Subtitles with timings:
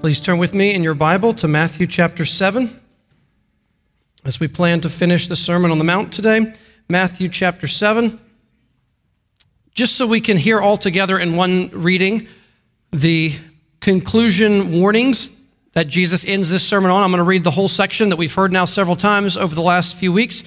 [0.00, 2.70] Please turn with me in your Bible to Matthew chapter 7
[4.24, 6.54] as we plan to finish the Sermon on the Mount today.
[6.88, 8.16] Matthew chapter 7.
[9.74, 12.28] Just so we can hear all together in one reading
[12.92, 13.32] the
[13.80, 15.36] conclusion warnings
[15.72, 18.32] that Jesus ends this sermon on, I'm going to read the whole section that we've
[18.32, 20.44] heard now several times over the last few weeks.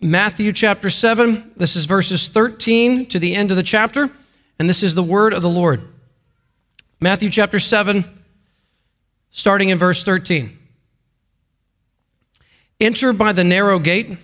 [0.00, 4.10] Matthew chapter 7, this is verses 13 to the end of the chapter,
[4.58, 5.82] and this is the word of the Lord.
[7.04, 8.02] Matthew chapter 7,
[9.30, 10.56] starting in verse 13.
[12.80, 14.16] Enter by the narrow gate,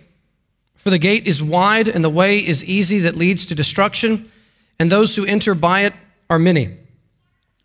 [0.77, 4.33] for the gate is wide and the way is easy that leads to destruction,
[4.79, 5.93] and those who enter by it
[6.30, 6.74] are many.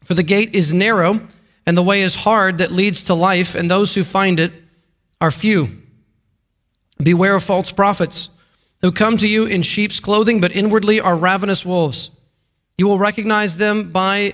[0.04, 1.26] For the gate is narrow
[1.66, 4.52] and the way is hard that leads to life, and those who find it
[5.22, 5.70] are few.
[7.02, 8.28] Beware of false prophets
[8.82, 12.10] who come to you in sheep's clothing, but inwardly are ravenous wolves.
[12.78, 14.34] You will recognize them by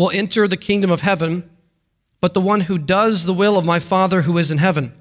[0.00, 1.46] will enter the kingdom of heaven,
[2.22, 4.94] but the one who does the will of my Father who is in heaven.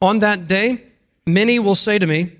[0.00, 0.82] On that day,
[1.26, 2.32] many will say to me,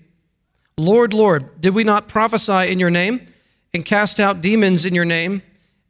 [0.79, 3.27] Lord, Lord, did we not prophesy in your name,
[3.75, 5.43] and cast out demons in your name,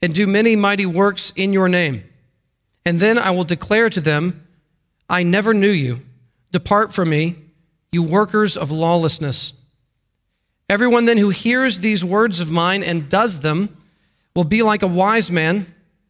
[0.02, 2.02] and do many mighty works in your name?
[2.84, 4.44] And then I will declare to them,
[5.08, 6.00] I never knew you.
[6.50, 7.36] Depart from me,
[7.92, 9.52] you workers of lawlessness.
[10.68, 13.76] Everyone then who hears these words of mine and does them
[14.34, 15.72] will be like a wise man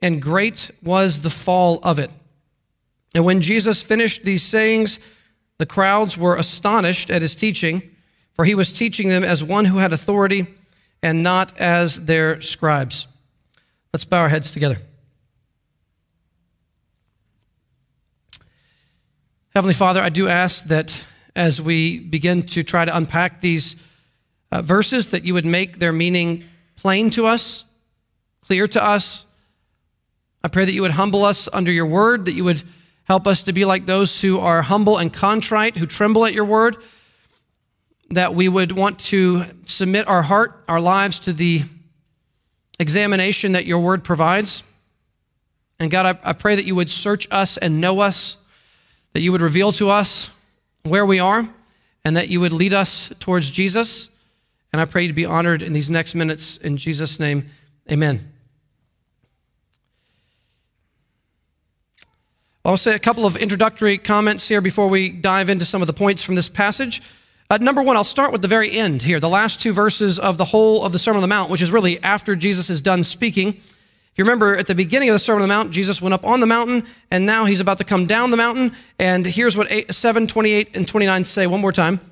[0.00, 2.10] and great was the fall of it.
[3.14, 5.00] And when Jesus finished these sayings,
[5.58, 7.82] the crowds were astonished at his teaching,
[8.34, 10.46] for he was teaching them as one who had authority
[11.02, 13.06] and not as their scribes.
[13.92, 14.78] Let's bow our heads together.
[19.54, 21.04] Heavenly Father, I do ask that
[21.34, 23.84] as we begin to try to unpack these
[24.52, 26.44] uh, verses, that you would make their meaning
[26.76, 27.64] plain to us,
[28.40, 29.24] clear to us.
[30.42, 32.62] I pray that you would humble us under your word, that you would
[33.08, 36.44] Help us to be like those who are humble and contrite, who tremble at your
[36.44, 36.76] word,
[38.10, 41.62] that we would want to submit our heart, our lives to the
[42.78, 44.62] examination that your word provides.
[45.80, 48.36] And God, I, I pray that you would search us and know us,
[49.14, 50.30] that you would reveal to us
[50.82, 51.48] where we are,
[52.04, 54.10] and that you would lead us towards Jesus.
[54.70, 56.58] And I pray you to be honored in these next minutes.
[56.58, 57.48] In Jesus' name,
[57.90, 58.37] amen.
[62.68, 65.94] I'll say a couple of introductory comments here before we dive into some of the
[65.94, 67.00] points from this passage.
[67.48, 70.36] Uh, number one, I'll start with the very end here, the last two verses of
[70.36, 73.04] the whole of the Sermon on the Mount, which is really after Jesus is done
[73.04, 73.54] speaking.
[73.54, 76.26] If you remember at the beginning of the Sermon on the Mount, Jesus went up
[76.26, 78.76] on the mountain, and now he's about to come down the mountain.
[78.98, 82.02] And here's what 8, 7, 28, and 29 say one more time.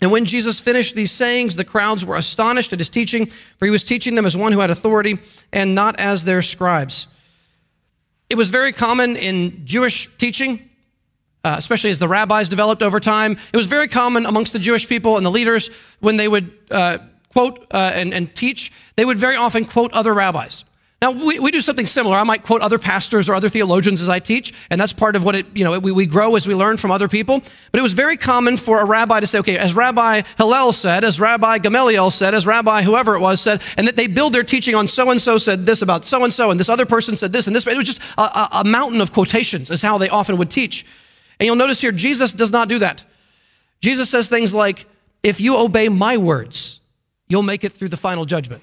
[0.00, 3.72] And when Jesus finished these sayings, the crowds were astonished at his teaching, for he
[3.72, 5.18] was teaching them as one who had authority
[5.52, 7.08] and not as their scribes.
[8.32, 10.70] It was very common in Jewish teaching,
[11.44, 13.36] uh, especially as the rabbis developed over time.
[13.52, 15.68] It was very common amongst the Jewish people and the leaders
[16.00, 16.96] when they would uh,
[17.28, 20.64] quote uh, and, and teach, they would very often quote other rabbis.
[21.02, 22.16] Now, we, we do something similar.
[22.16, 25.24] I might quote other pastors or other theologians as I teach, and that's part of
[25.24, 27.42] what it, you know, we, we grow as we learn from other people.
[27.72, 31.02] But it was very common for a rabbi to say, okay, as Rabbi Hillel said,
[31.02, 34.44] as Rabbi Gamaliel said, as Rabbi whoever it was said, and that they build their
[34.44, 37.16] teaching on so and so said this about so and so, and this other person
[37.16, 37.66] said this and this.
[37.66, 40.86] It was just a, a, a mountain of quotations, is how they often would teach.
[41.40, 43.04] And you'll notice here, Jesus does not do that.
[43.80, 44.86] Jesus says things like,
[45.24, 46.80] if you obey my words,
[47.28, 48.62] you'll make it through the final judgment.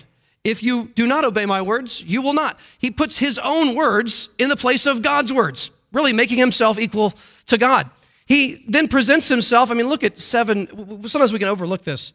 [0.50, 2.60] If you do not obey my words, you will not.
[2.80, 7.14] He puts his own words in the place of God's words, really making himself equal
[7.46, 7.90] to God.
[8.26, 9.70] He then presents himself.
[9.70, 11.08] I mean, look at seven.
[11.08, 12.14] Sometimes we can overlook this.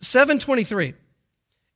[0.00, 0.94] 723.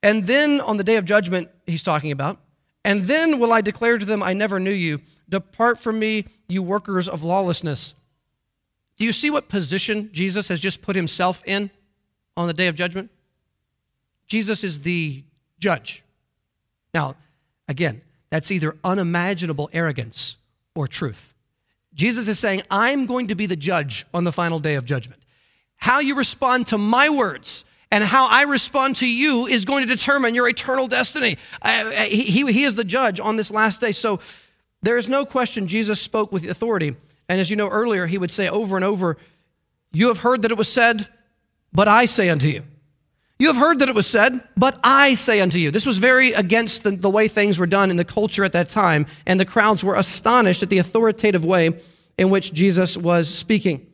[0.03, 2.39] And then on the day of judgment, he's talking about,
[2.83, 5.01] and then will I declare to them, I never knew you.
[5.29, 7.95] Depart from me, you workers of lawlessness.
[8.97, 11.71] Do you see what position Jesus has just put himself in
[12.39, 13.11] on the day of judgment?
[14.27, 15.25] Jesus is the
[15.61, 16.03] judge.
[16.93, 17.17] Now,
[17.69, 20.37] again, that's either unimaginable arrogance
[20.75, 21.35] or truth.
[21.95, 25.21] Jesus is saying, I'm going to be the judge on the final day of judgment.
[25.77, 29.95] How you respond to my words and how I respond to you is going to
[29.95, 31.37] determine your eternal destiny.
[31.61, 33.93] Uh, uh, he, he is the judge on this last day.
[33.93, 34.21] So
[34.83, 36.95] there is no question Jesus spoke with authority.
[37.29, 39.17] And as you know earlier, he would say over and over,
[39.93, 41.09] You have heard that it was said,
[41.73, 42.63] but I say unto you.
[43.41, 45.71] You have heard that it was said, but I say unto you.
[45.71, 48.69] This was very against the, the, way things were done in the culture at that
[48.69, 51.81] time, and the crowds were astonished at the authoritative way
[52.19, 53.87] in which Jesus was speaking.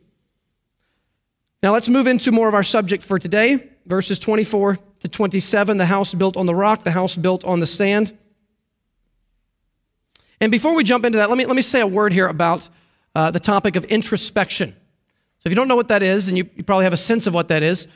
[1.63, 5.87] Now let's move into more of our subject for today, verses 24 to 27, the
[5.87, 8.19] house built on the rock, the house built on the sand.
[10.41, 12.69] And before we jump into that, let me, let me say a word here about
[13.15, 14.73] uh, the topic of introspection.
[14.73, 17.29] So if you don't know what that is, and you, you probably have a sense
[17.29, 17.87] of what that is,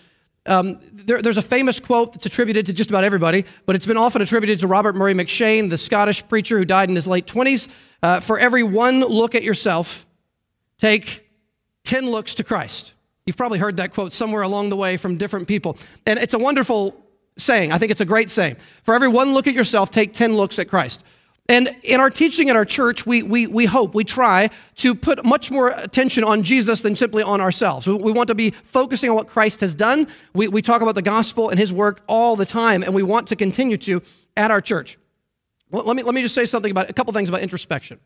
[0.51, 3.97] um, there, there's a famous quote that's attributed to just about everybody, but it's been
[3.97, 7.69] often attributed to Robert Murray M'Cheyne, the Scottish preacher who died in his late 20s.
[8.03, 10.07] Uh, for every one look at yourself,
[10.79, 11.31] take
[11.85, 12.95] 10 looks to Christ.
[13.27, 15.79] You've probably heard that quote somewhere along the way from different people.
[16.05, 17.01] And it's a wonderful
[17.39, 17.71] saying.
[17.71, 18.57] I think it's a great saying.
[18.83, 21.05] For every one look at yourself, take 10 looks at Christ.
[21.51, 25.25] And in our teaching at our church, we, we, we hope, we try to put
[25.25, 27.89] much more attention on Jesus than simply on ourselves.
[27.89, 30.07] We, we want to be focusing on what Christ has done.
[30.33, 33.27] We, we talk about the gospel and his work all the time, and we want
[33.29, 34.01] to continue to
[34.37, 34.97] at our church.
[35.73, 37.99] Well, let, me, let me just say something about a couple things about introspection,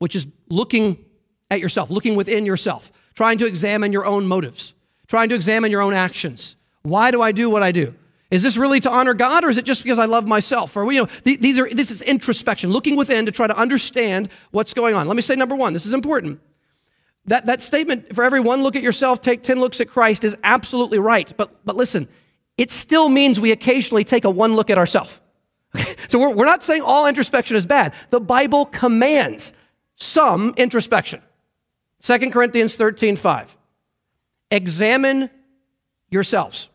[0.00, 1.04] which is looking
[1.52, 4.74] at yourself, looking within yourself, trying to examine your own motives,
[5.06, 6.56] trying to examine your own actions.
[6.82, 7.94] Why do I do what I do?
[8.32, 10.74] Is this really to honor God or is it just because I love myself?
[10.74, 14.72] Or, you know, these are, this is introspection, looking within to try to understand what's
[14.72, 15.06] going on.
[15.06, 16.40] Let me say number one, this is important.
[17.26, 20.34] That, that statement, for every one look at yourself, take 10 looks at Christ, is
[20.42, 21.30] absolutely right.
[21.36, 22.08] But, but listen,
[22.56, 25.20] it still means we occasionally take a one look at ourselves.
[25.76, 25.94] Okay?
[26.08, 27.92] So we're, we're not saying all introspection is bad.
[28.08, 29.52] The Bible commands
[29.96, 31.20] some introspection.
[32.00, 33.58] 2 Corinthians 13, 5.
[34.50, 35.28] Examine
[36.08, 36.70] yourselves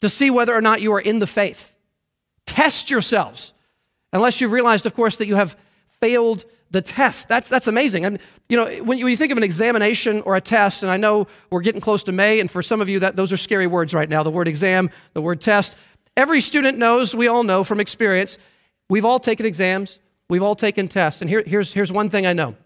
[0.00, 1.74] to see whether or not you are in the faith.
[2.46, 3.52] Test yourselves,
[4.12, 5.56] unless you've realized, of course, that you have
[6.00, 7.28] failed the test.
[7.28, 8.04] That's, that's amazing.
[8.04, 8.18] And,
[8.48, 10.96] you know, when you, when you think of an examination or a test, and I
[10.96, 13.66] know we're getting close to May, and for some of you, that, those are scary
[13.66, 15.76] words right now the word exam, the word test.
[16.16, 18.38] Every student knows, we all know from experience,
[18.88, 19.98] we've all taken exams,
[20.28, 21.20] we've all taken tests.
[21.22, 22.56] And here, here's, here's one thing I know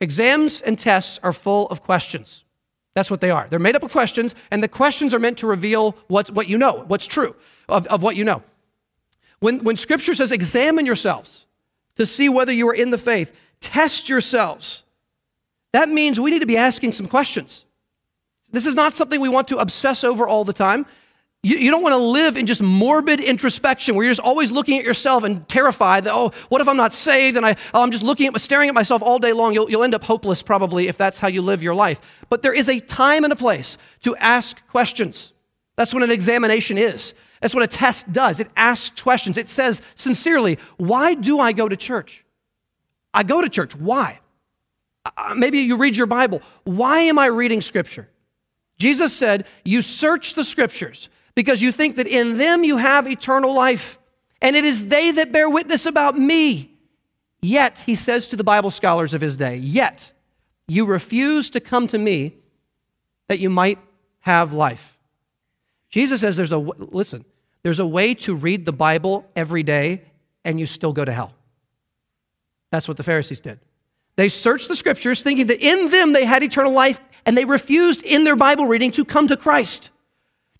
[0.00, 2.44] exams and tests are full of questions.
[2.96, 3.46] That's what they are.
[3.50, 6.56] They're made up of questions, and the questions are meant to reveal what, what you
[6.56, 7.36] know, what's true
[7.68, 8.42] of, of what you know.
[9.38, 11.44] When, when Scripture says, examine yourselves
[11.96, 14.82] to see whether you are in the faith, test yourselves,
[15.72, 17.66] that means we need to be asking some questions.
[18.50, 20.86] This is not something we want to obsess over all the time.
[21.46, 24.80] You, you don't want to live in just morbid introspection where you're just always looking
[24.80, 27.36] at yourself and terrified that, oh, what if I'm not saved?
[27.36, 29.54] And I, oh, I'm just looking at, staring at myself all day long.
[29.54, 32.00] You'll, you'll end up hopeless probably if that's how you live your life.
[32.28, 35.34] But there is a time and a place to ask questions.
[35.76, 37.14] That's what an examination is.
[37.40, 38.40] That's what a test does.
[38.40, 39.38] It asks questions.
[39.38, 42.24] It says sincerely, why do I go to church?
[43.14, 43.76] I go to church.
[43.76, 44.18] Why?
[45.04, 46.42] Uh, maybe you read your Bible.
[46.64, 48.08] Why am I reading Scripture?
[48.78, 53.54] Jesus said, You search the Scriptures because you think that in them you have eternal
[53.54, 54.00] life,
[54.42, 56.72] and it is they that bear witness about me.
[57.40, 60.10] Yet, he says to the Bible scholars of his day, yet
[60.66, 62.34] you refuse to come to me
[63.28, 63.78] that you might
[64.20, 64.98] have life.
[65.90, 67.24] Jesus says there's a, listen,
[67.62, 70.02] there's a way to read the Bible every day
[70.44, 71.32] and you still go to hell.
[72.70, 73.60] That's what the Pharisees did.
[74.16, 78.02] They searched the scriptures thinking that in them they had eternal life and they refused
[78.02, 79.90] in their Bible reading to come to Christ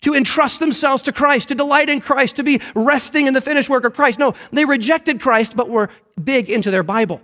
[0.01, 3.69] to entrust themselves to Christ, to delight in Christ, to be resting in the finished
[3.69, 4.19] work of Christ.
[4.19, 5.89] No, they rejected Christ, but were
[6.23, 7.21] big into their Bible.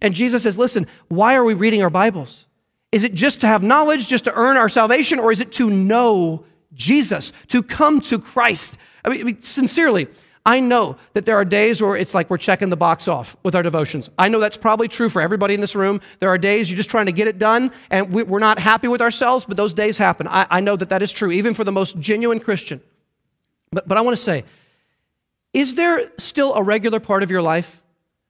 [0.00, 2.46] And Jesus says, listen, why are we reading our Bibles?
[2.92, 5.70] Is it just to have knowledge, just to earn our salvation, or is it to
[5.70, 6.44] know
[6.74, 8.78] Jesus, to come to Christ?
[9.04, 10.08] I mean, I mean sincerely,
[10.46, 13.56] I know that there are days where it's like we're checking the box off with
[13.56, 14.08] our devotions.
[14.16, 16.00] I know that's probably true for everybody in this room.
[16.20, 19.02] There are days you're just trying to get it done and we're not happy with
[19.02, 20.28] ourselves, but those days happen.
[20.28, 22.80] I, I know that that is true, even for the most genuine Christian.
[23.72, 24.44] But, but I want to say,
[25.52, 27.82] is there still a regular part of your life?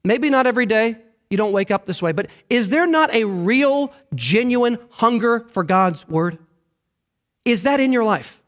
[0.03, 0.97] Maybe not every day,
[1.29, 5.65] you don't wake up this way, but is there not a real, genuine hunger for
[5.65, 6.39] God's word?
[7.45, 8.41] Is that in your life?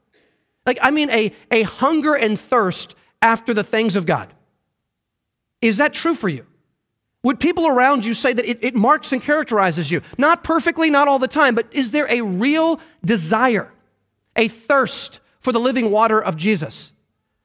[0.64, 4.32] Like, I mean, a, a hunger and thirst after the things of God.
[5.60, 6.46] Is that true for you?
[7.24, 10.02] Would people around you say that it, it marks and characterizes you?
[10.16, 13.72] Not perfectly, not all the time, but is there a real desire,
[14.36, 16.92] a thirst for the living water of Jesus,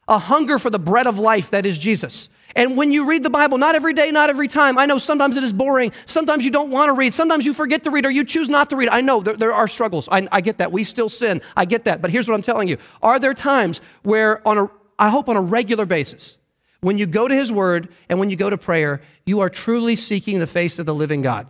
[0.08, 2.30] a hunger for the bread of life that is Jesus?
[2.56, 5.36] And when you read the Bible, not every day, not every time, I know sometimes
[5.38, 5.92] it is boring.
[6.06, 7.15] Sometimes you don't want to read.
[7.15, 8.89] Sometimes you forget to read or you choose not to read.
[8.89, 10.08] I know there, there are struggles.
[10.12, 10.72] I, I get that.
[10.72, 11.42] We still sin.
[11.58, 12.00] I get that.
[12.00, 15.38] But here's what I'm telling you Are there times where, on a, I hope on
[15.38, 16.38] a regular basis,
[16.82, 19.96] when you go to His Word and when you go to prayer, you are truly
[19.96, 21.48] seeking the face of the living God?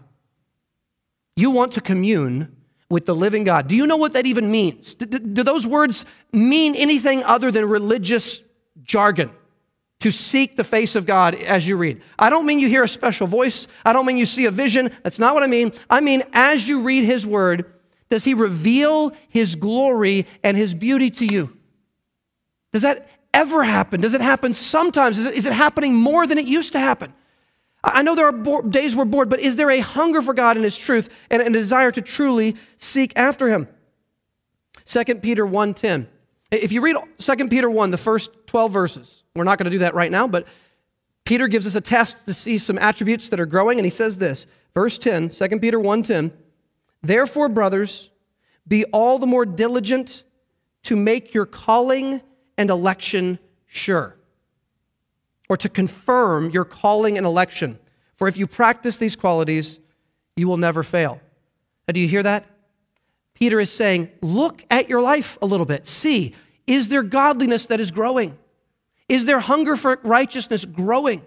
[1.36, 2.56] You want to commune
[2.90, 3.68] with the living God.
[3.68, 4.94] Do you know what that even means?
[4.94, 8.42] Do, do, do those words mean anything other than religious
[8.84, 9.32] jargon?
[10.04, 12.02] to seek the face of God as you read.
[12.20, 13.70] I don't mean you hear a special voice.
[13.86, 14.92] I don't mean you see a vision.
[15.02, 15.72] That's not what I mean.
[15.90, 17.72] I mean, as you read His word,
[18.10, 21.58] does He reveal His glory and His beauty to you?
[22.74, 24.02] Does that ever happen?
[24.02, 25.18] Does it happen sometimes?
[25.18, 27.14] Is it, is it happening more than it used to happen?
[27.84, 30.56] I know there are bo- days we're bored, but is there a hunger for God
[30.56, 33.68] and His truth and a desire to truly seek after Him?
[34.86, 36.08] 2 Peter 1.10.
[36.52, 39.80] If you read 2 Peter 1, the first 12 verses, we're not going to do
[39.80, 40.48] that right now, but
[41.26, 44.18] Peter gives us a test to see some attributes that are growing, and he says
[44.18, 46.32] this, verse 10, 2 Peter 1:10,
[47.02, 48.10] Therefore, brothers,
[48.68, 50.24] be all the more diligent
[50.84, 52.22] to make your calling
[52.58, 54.16] and election sure,
[55.50, 57.80] or to confirm your calling and election.
[58.16, 59.80] For if you practice these qualities,
[60.36, 61.20] you will never fail.
[61.88, 62.46] Now, do you hear that?
[63.34, 65.88] Peter is saying, look at your life a little bit.
[65.88, 66.36] See,
[66.68, 68.38] is there godliness that is growing?
[69.10, 71.24] Is there hunger for righteousness growing?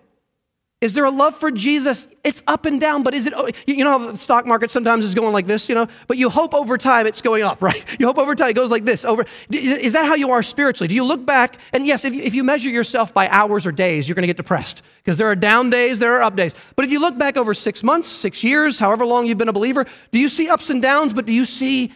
[0.82, 2.06] Is there a love for Jesus?
[2.22, 3.32] It's up and down, but is it,
[3.66, 5.88] you know how the stock market sometimes is going like this, you know?
[6.06, 7.82] But you hope over time it's going up, right?
[7.98, 9.02] You hope over time it goes like this.
[9.02, 10.88] Over, is that how you are spiritually?
[10.88, 11.56] Do you look back?
[11.72, 14.26] And yes, if you, if you measure yourself by hours or days, you're going to
[14.26, 16.54] get depressed because there are down days, there are up days.
[16.74, 19.54] But if you look back over six months, six years, however long you've been a
[19.54, 21.90] believer, do you see ups and downs, but do you see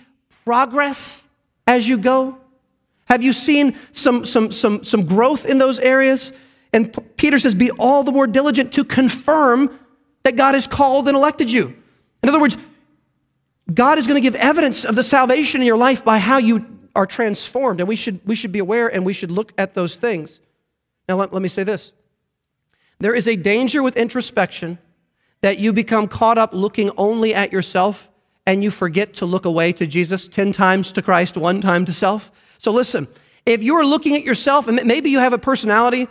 [0.46, 1.28] progress
[1.66, 2.38] as you go?
[3.04, 6.32] Have you seen some, some, some, some growth in those areas?
[6.72, 9.78] And Peter says, Be all the more diligent to confirm
[10.22, 11.74] that God has called and elected you.
[12.22, 12.56] In other words,
[13.72, 16.66] God is going to give evidence of the salvation in your life by how you
[16.94, 17.80] are transformed.
[17.80, 20.40] And we should, we should be aware and we should look at those things.
[21.08, 21.92] Now, let, let me say this
[22.98, 24.78] there is a danger with introspection
[25.40, 28.10] that you become caught up looking only at yourself
[28.46, 31.92] and you forget to look away to Jesus 10 times to Christ, one time to
[31.92, 32.30] self.
[32.58, 33.08] So listen,
[33.46, 36.08] if you're looking at yourself, and maybe you have a personality,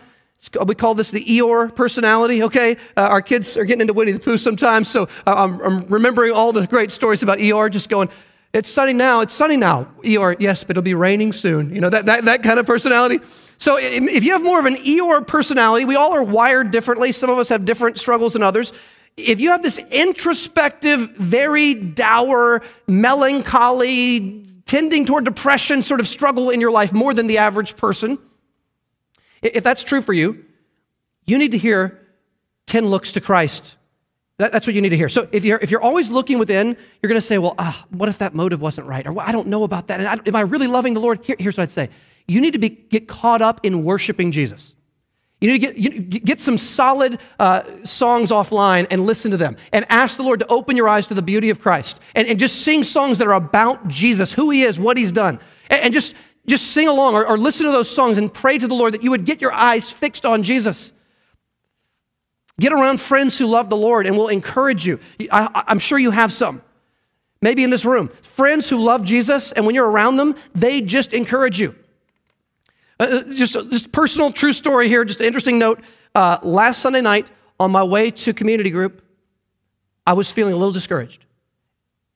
[0.66, 2.78] we call this the Eeyore personality, okay?
[2.96, 6.32] Uh, our kids are getting into Winnie the Pooh sometimes, so uh, I'm, I'm, remembering
[6.32, 8.10] all the great stories about Eeyore, just going,
[8.54, 9.88] it's sunny now, it's sunny now.
[10.04, 11.74] Eeyore, yes, but it'll be raining soon.
[11.74, 13.20] You know, that, that, that kind of personality.
[13.60, 17.12] So if you have more of an Eeyore personality, we all are wired differently.
[17.12, 18.72] Some of us have different struggles than others.
[19.18, 26.62] If you have this introspective, very dour, melancholy, tending toward depression sort of struggle in
[26.62, 28.18] your life more than the average person,
[29.42, 30.46] if that's true for you,
[31.26, 32.00] you need to hear
[32.68, 33.76] 10 looks to Christ.
[34.38, 35.10] That, that's what you need to hear.
[35.10, 38.10] So if you're, if you're always looking within, you're going to say, well, ah, what
[38.10, 39.06] if that motive wasn't right?
[39.06, 40.00] Or well, I don't know about that.
[40.00, 41.24] And I, am I really loving the Lord?
[41.24, 41.90] Here, here's what I'd say.
[42.28, 44.74] You need to be, get caught up in worshiping Jesus.
[45.42, 49.58] You need to get, you, get some solid uh, songs offline and listen to them
[49.72, 52.40] and ask the Lord to open your eyes to the beauty of Christ and, and
[52.40, 55.40] just sing songs that are about Jesus, who he is, what he's done.
[55.70, 56.14] And, and just,
[56.50, 59.04] just sing along or, or listen to those songs and pray to the Lord that
[59.04, 60.92] you would get your eyes fixed on Jesus.
[62.60, 65.00] Get around friends who love the Lord and will encourage you.
[65.32, 66.62] I, I'm sure you have some.
[67.42, 68.10] Maybe in this room.
[68.22, 71.74] Friends who love Jesus, and when you're around them, they just encourage you.
[73.00, 75.80] Uh, uh, just, just personal, true story here, just an interesting note.
[76.14, 77.30] Uh, last Sunday night,
[77.60, 79.02] on my way to community group,
[80.06, 81.26] I was feeling a little discouraged.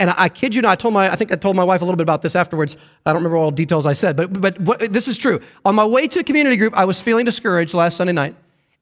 [0.04, 1.80] And I, I, kid you not, I told my, I think I told my wife
[1.80, 2.76] a little bit about this afterwards.
[3.06, 5.40] I don't remember all the details I said, but, but what, this is true.
[5.64, 8.36] On my way to community group, I was feeling discouraged last Sunday night.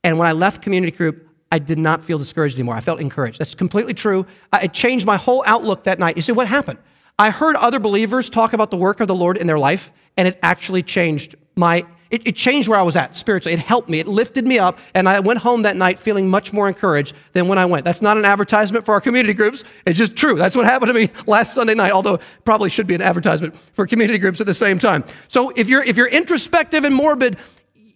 [0.03, 2.73] And when I left community group, I did not feel discouraged anymore.
[2.73, 3.37] I felt encouraged.
[3.37, 4.25] That's completely true.
[4.51, 6.15] I, it changed my whole outlook that night.
[6.15, 6.79] You see, what happened?
[7.19, 10.27] I heard other believers talk about the work of the Lord in their life, and
[10.27, 13.53] it actually changed my it, it, changed where I was at spiritually.
[13.53, 13.99] It helped me.
[13.99, 17.47] It lifted me up, and I went home that night feeling much more encouraged than
[17.47, 17.85] when I went.
[17.85, 19.63] That's not an advertisement for our community groups.
[19.85, 20.35] It's just true.
[20.35, 23.87] That's what happened to me last Sunday night, although probably should be an advertisement for
[23.87, 25.03] community groups at the same time.
[25.29, 27.37] So if you're if you're introspective and morbid,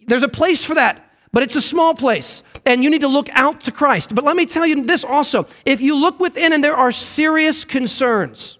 [0.06, 1.02] there's a place for that.
[1.32, 4.14] But it's a small place, and you need to look out to Christ.
[4.14, 7.66] But let me tell you this also if you look within and there are serious
[7.66, 8.56] concerns,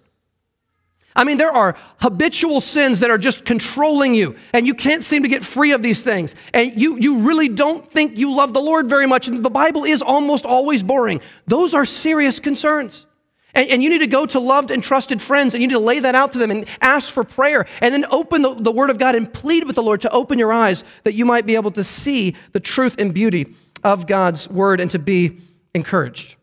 [1.17, 5.23] I mean, there are habitual sins that are just controlling you, and you can't seem
[5.23, 6.35] to get free of these things.
[6.53, 9.83] And you, you really don't think you love the Lord very much, and the Bible
[9.83, 11.19] is almost always boring.
[11.47, 13.07] Those are serious concerns.
[13.55, 15.79] And, and, you need to go to loved and trusted friends and you need to
[15.79, 18.91] lay that out to them and ask for prayer and then open the, the Word
[18.91, 21.55] of God and plead with the Lord to open your eyes that you might be
[21.55, 25.39] able to see the truth and beauty of God's Word and to be
[25.73, 26.35] encouraged.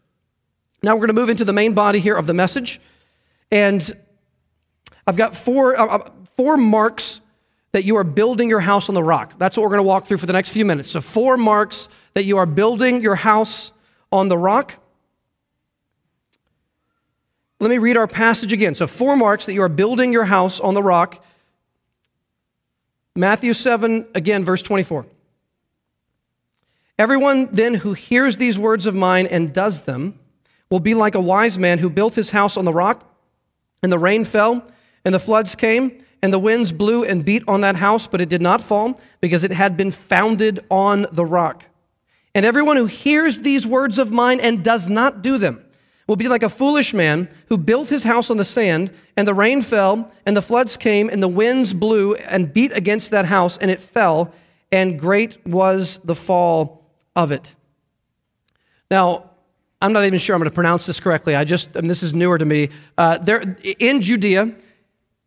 [0.82, 2.80] Now we're going to move into the main body here of the message.
[3.52, 3.96] And
[5.06, 7.20] I've got four, uh, uh four marks
[7.72, 9.34] that you are building your house on the rock.
[9.36, 10.92] That's what we're going to walk through for the next few minutes.
[10.92, 13.72] So, four marks that you are building your house
[14.12, 14.74] on the rock.
[17.58, 18.74] Let me read our passage again.
[18.74, 21.24] So, four marks that you are building your house on the rock.
[23.16, 25.06] Matthew 7, again, verse 24.
[26.98, 30.18] Everyone then who hears these words of mine and does them
[30.70, 33.08] will be like a wise man who built his house on the rock,
[33.82, 34.64] and the rain fell,
[35.04, 38.28] and the floods came, and the winds blew and beat on that house, but it
[38.28, 41.66] did not fall, because it had been founded on the rock.
[42.34, 45.64] And everyone who hears these words of mine and does not do them
[46.06, 49.34] will be like a foolish man who built his house on the sand, and the
[49.34, 53.56] rain fell, and the floods came, and the winds blew and beat against that house,
[53.58, 54.32] and it fell,
[54.72, 56.84] and great was the fall
[57.14, 57.54] of it.
[58.90, 59.30] Now,
[59.80, 61.34] I'm not even sure I'm going to pronounce this correctly.
[61.34, 62.70] I just, this is newer to me.
[62.96, 64.54] Uh, there, in Judea,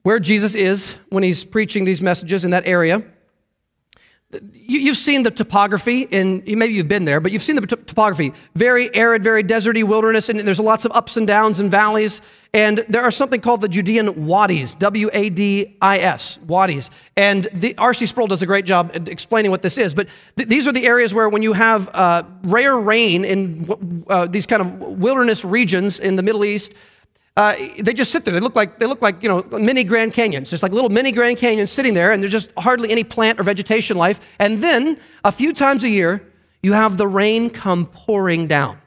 [0.08, 3.04] where Jesus is when he's preaching these messages in that area,
[4.54, 8.32] you, have seen the topography, and maybe you've been there, but you've seen the topography.
[8.56, 12.22] Very arid, very deserty wilderness, and there's lots of ups and downs and valleys.
[12.54, 16.90] And there are something called the Judean wadis, W A D I S, wadis.
[17.18, 18.06] And the R.C.
[18.06, 19.94] Sproul does a great job explaining what this is.
[19.94, 24.26] But th- these are the areas where, when you have uh, rare rain in uh,
[24.28, 26.74] these kind of wilderness regions in the Middle East,
[27.38, 28.34] uh, they just sit there.
[28.34, 31.12] They look like they look like you know mini Grand Canyons, just like little mini
[31.12, 34.20] Grand Canyons sitting there, and there's just hardly any plant or vegetation life.
[34.40, 36.28] And then a few times a year,
[36.64, 38.80] you have the rain come pouring down.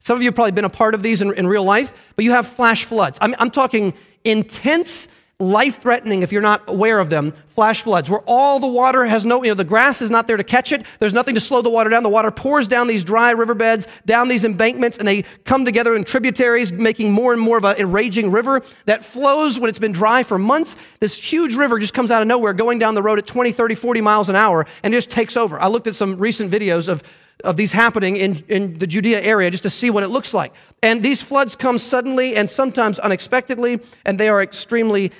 [0.00, 2.24] Some of you have probably been a part of these in, in real life, but
[2.24, 3.18] you have flash floods.
[3.22, 3.94] I'm, I'm talking
[4.24, 5.06] intense
[5.42, 9.24] life threatening if you're not aware of them flash floods where all the water has
[9.26, 10.84] no you know the grass is not there to catch it.
[11.00, 12.02] There's nothing to slow the water down.
[12.02, 16.04] The water pours down these dry riverbeds down these embankments and they come together in
[16.04, 20.22] tributaries making more and more of a raging river that flows when it's been dry
[20.22, 20.76] for months.
[21.00, 23.74] This huge river just comes out of nowhere going down the road at 20 30
[23.74, 25.60] 40 miles an hour and just takes over.
[25.60, 27.02] I looked at some recent videos of
[27.44, 30.52] of these happening in, in the Judea area just to see what it looks like.
[30.82, 35.10] And these floods come suddenly and sometimes unexpectedly, and they are extremely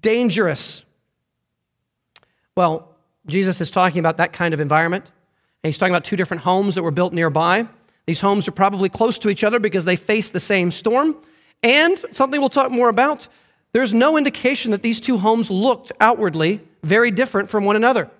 [0.00, 0.84] dangerous.
[2.56, 2.94] Well,
[3.26, 5.04] Jesus is talking about that kind of environment.
[5.04, 7.66] And he's talking about two different homes that were built nearby.
[8.06, 11.16] These homes are probably close to each other because they face the same storm.
[11.62, 13.28] And something we'll talk more about
[13.72, 18.10] there's no indication that these two homes looked outwardly very different from one another.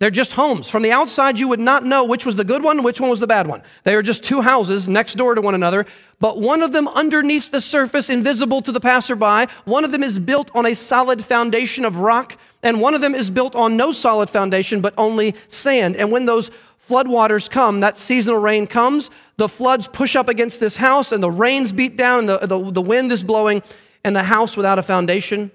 [0.00, 0.70] They're just homes.
[0.70, 3.20] From the outside, you would not know which was the good one, which one was
[3.20, 3.62] the bad one.
[3.84, 5.84] They are just two houses next door to one another,
[6.18, 9.52] but one of them underneath the surface, invisible to the passerby.
[9.66, 13.14] One of them is built on a solid foundation of rock, and one of them
[13.14, 15.96] is built on no solid foundation, but only sand.
[15.96, 16.50] And when those
[16.88, 21.30] floodwaters come, that seasonal rain comes, the floods push up against this house, and the
[21.30, 23.62] rains beat down, and the, the, the wind is blowing,
[24.02, 25.50] and the house without a foundation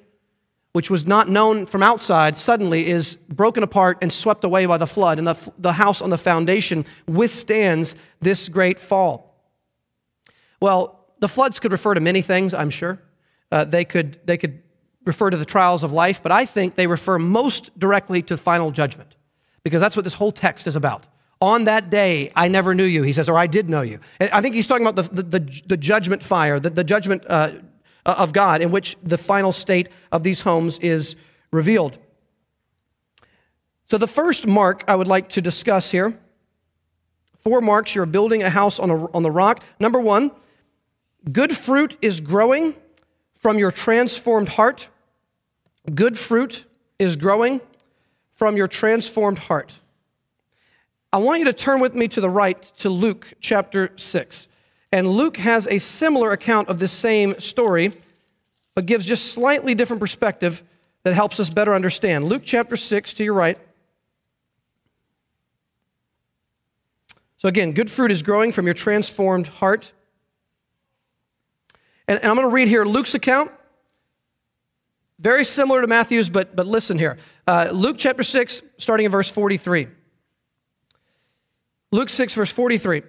[0.75, 4.85] which was not known from outside, suddenly is broken apart and swept away by the
[4.85, 5.17] flood.
[5.17, 9.39] And the, the house on the foundation withstands this great fall.
[10.59, 12.99] Well, the floods could refer to many things, I'm sure.
[13.53, 14.63] Uh, they, could, they could
[15.05, 18.71] refer to the trials of life, but I think they refer most directly to final
[18.71, 19.15] judgment,
[19.63, 21.07] because that's what this whole text is about.
[21.39, 24.01] On that day, I never knew you, he says, or I did know you.
[24.19, 27.51] I think he's talking about the, the, the, the judgment fire, the, the judgment uh,
[28.05, 31.15] Uh, of God, in which the final state of these homes is
[31.51, 31.97] revealed.
[33.87, 36.15] So, the first mark I would like to discuss here
[37.39, 39.63] four marks you're building a house on, a, on the rock.
[39.79, 40.31] Number one,
[41.31, 42.75] good fruit is growing
[43.35, 44.89] from your transformed heart.
[45.93, 46.65] Good fruit
[46.97, 47.61] is growing
[48.35, 49.79] from your transformed heart.
[51.13, 54.47] I want you to turn with me to the right to Luke chapter 6.
[54.95, 57.91] And Luke has a similar account of this same story,
[58.75, 60.63] but gives just slightly different perspective
[61.03, 62.23] that helps us better understand.
[62.23, 63.59] Luke chapter 6 to your right.
[67.39, 69.91] So, again, good fruit is growing from your transformed heart.
[72.07, 73.51] And, and I'm going to read here Luke's account.
[75.19, 77.17] Very similar to Matthew's, but, but listen here.
[77.45, 79.89] Uh, Luke chapter 6, starting in verse 43.
[81.91, 83.03] Luke 6, verse 43.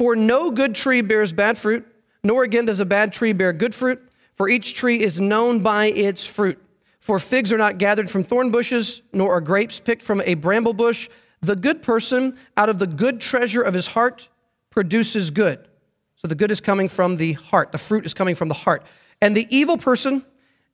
[0.00, 1.86] For no good tree bears bad fruit,
[2.24, 4.00] nor again does a bad tree bear good fruit.
[4.34, 6.58] for each tree is known by its fruit.
[7.00, 10.72] For figs are not gathered from thorn bushes, nor are grapes picked from a bramble
[10.72, 11.10] bush.
[11.42, 14.30] The good person, out of the good treasure of his heart,
[14.70, 15.68] produces good.
[16.16, 18.82] So the good is coming from the heart, the fruit is coming from the heart.
[19.20, 20.24] And the evil person,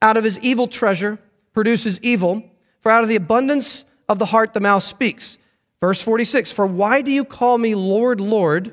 [0.01, 1.19] out of his evil treasure,
[1.53, 2.45] produces evil.
[2.81, 5.37] For out of the abundance of the heart, the mouth speaks.
[5.81, 8.73] Verse 46 For why do you call me Lord, Lord,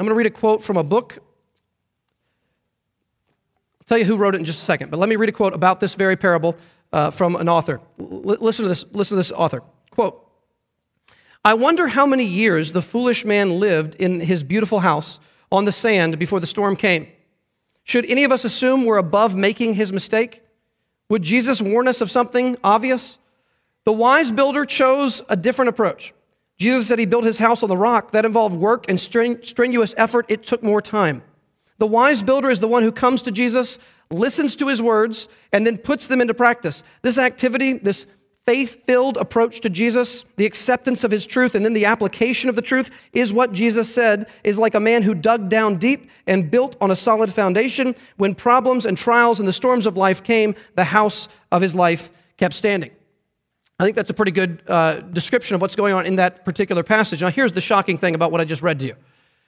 [0.00, 1.18] I'm going to read a quote from a book.
[3.80, 5.32] I'll tell you who wrote it in just a second, but let me read a
[5.32, 6.56] quote about this very parable
[6.90, 7.82] uh, from an author.
[8.00, 8.86] L- listen to this.
[8.92, 9.62] Listen to this author.
[9.90, 10.26] Quote.
[11.44, 15.20] I wonder how many years the foolish man lived in his beautiful house
[15.52, 17.06] on the sand before the storm came.
[17.84, 20.42] Should any of us assume we're above making his mistake?
[21.10, 23.18] Would Jesus warn us of something obvious?
[23.84, 26.14] The wise builder chose a different approach.
[26.60, 28.12] Jesus said he built his house on the rock.
[28.12, 30.26] That involved work and strenuous effort.
[30.28, 31.22] It took more time.
[31.78, 33.78] The wise builder is the one who comes to Jesus,
[34.10, 36.82] listens to his words, and then puts them into practice.
[37.00, 38.04] This activity, this
[38.46, 42.56] faith filled approach to Jesus, the acceptance of his truth, and then the application of
[42.56, 46.50] the truth is what Jesus said is like a man who dug down deep and
[46.50, 47.94] built on a solid foundation.
[48.18, 52.10] When problems and trials and the storms of life came, the house of his life
[52.36, 52.90] kept standing.
[53.80, 56.82] I think that's a pretty good uh, description of what's going on in that particular
[56.82, 57.22] passage.
[57.22, 58.94] Now, here's the shocking thing about what I just read to you.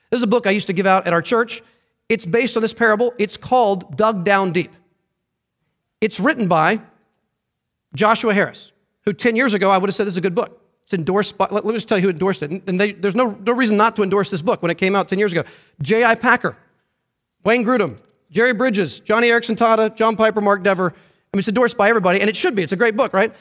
[0.09, 1.63] This is a book I used to give out at our church.
[2.09, 3.13] It's based on this parable.
[3.19, 4.73] It's called Dug Down Deep.
[6.01, 6.81] It's written by
[7.95, 8.73] Joshua Harris,
[9.05, 10.63] who 10 years ago I would have said this is a good book.
[10.85, 12.51] It's endorsed by, let, me just tell you who endorsed it.
[12.67, 15.11] And they, there's no, no reason not to endorse this book when it came out
[15.11, 15.45] 10 years ago.
[15.83, 16.15] J.I.
[16.15, 16.57] Packer,
[17.45, 17.99] Wayne Grudem,
[18.31, 20.87] Jerry Bridges, Joni Eareckson Tada, John Piper, Mark Dever.
[20.87, 22.63] I mean, it's endorsed by everybody, and it should be.
[22.63, 23.35] It's a great book, right?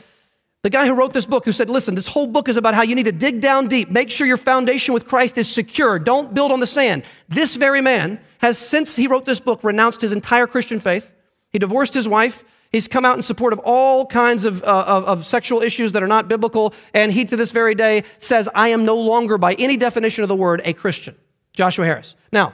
[0.64, 2.84] The guy who wrote this book, who said, Listen, this whole book is about how
[2.84, 6.34] you need to dig down deep, make sure your foundation with Christ is secure, don't
[6.34, 7.04] build on the sand.
[7.30, 11.12] This very man has, since he wrote this book, renounced his entire Christian faith.
[11.50, 12.44] He divorced his wife.
[12.72, 16.02] He's come out in support of all kinds of, uh, of, of, sexual issues that
[16.02, 16.74] are not biblical.
[16.94, 20.30] And he, to this very day, says, I am no longer, by any definition of
[20.30, 21.16] the word, a Christian.
[21.54, 22.16] Joshua Harris.
[22.32, 22.54] Now,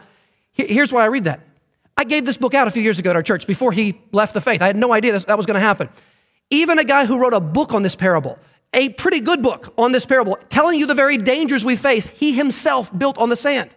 [0.53, 1.41] here's why I read that.
[1.95, 4.33] I gave this book out a few years ago at our church before he left
[4.33, 4.61] the faith.
[4.61, 5.89] I had no idea that was going to happen.
[6.49, 8.39] Even a guy who wrote a book on this parable,
[8.73, 12.31] a pretty good book on this parable, telling you the very dangers we face, he
[12.31, 13.69] himself built on the sand.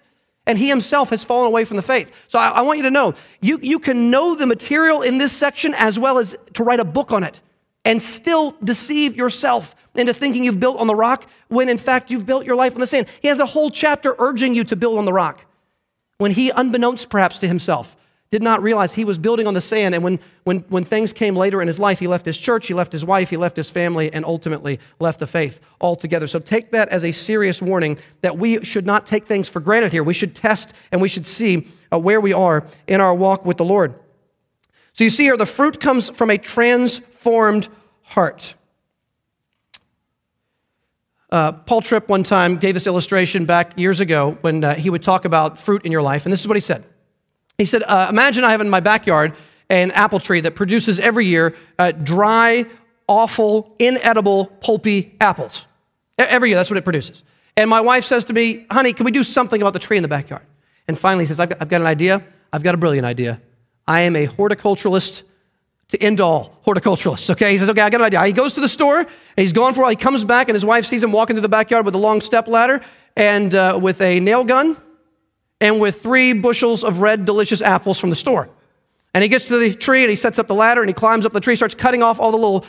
[0.47, 2.11] And he himself has fallen away from the faith.
[2.29, 5.33] So I, I want you to know you, you can know the material in this
[5.33, 7.41] section as well as to write a book on it
[7.85, 12.27] and still deceive yourself into thinking you've built on the rock when in fact you've
[12.27, 13.07] built your life on the sand.
[13.21, 15.45] He has a whole chapter urging you to build on the rock
[16.19, 17.97] when he, unbeknownst perhaps to himself,
[18.31, 19.93] did not realize he was building on the sand.
[19.93, 22.75] And when, when, when things came later in his life, he left his church, he
[22.75, 26.29] left his wife, he left his family, and ultimately left the faith altogether.
[26.29, 29.91] So take that as a serious warning that we should not take things for granted
[29.91, 30.05] here.
[30.05, 33.57] We should test and we should see uh, where we are in our walk with
[33.57, 33.95] the Lord.
[34.93, 37.69] So you see here, the fruit comes from a transformed
[38.03, 38.55] heart.
[41.31, 45.03] Uh, Paul Tripp one time gave this illustration back years ago when uh, he would
[45.03, 46.85] talk about fruit in your life, and this is what he said.
[47.61, 49.35] He said, uh, Imagine I have in my backyard
[49.69, 52.65] an apple tree that produces every year uh, dry,
[53.07, 55.67] awful, inedible, pulpy apples.
[56.17, 57.23] Every year, that's what it produces.
[57.59, 60.03] And my wife says to me, Honey, can we do something about the tree in
[60.03, 60.41] the backyard?
[60.89, 62.25] And finally, he says, I've got, I've got an idea.
[62.51, 63.43] I've got a brilliant idea.
[63.87, 65.23] I am a horticulturalist
[65.89, 67.29] to end all horticulturalists.
[67.29, 68.25] Okay, he says, okay, I got an idea.
[68.25, 69.91] He goes to the store and he's gone for a while.
[69.91, 72.23] He comes back and his wife sees him walking through the backyard with a long
[72.23, 72.81] step ladder
[73.17, 74.79] and uh, with a nail gun
[75.61, 78.49] and with three bushels of red, delicious apples from the store.
[79.13, 81.27] And he gets to the tree and he sets up the ladder and he climbs
[81.27, 82.65] up the tree, starts cutting off all the little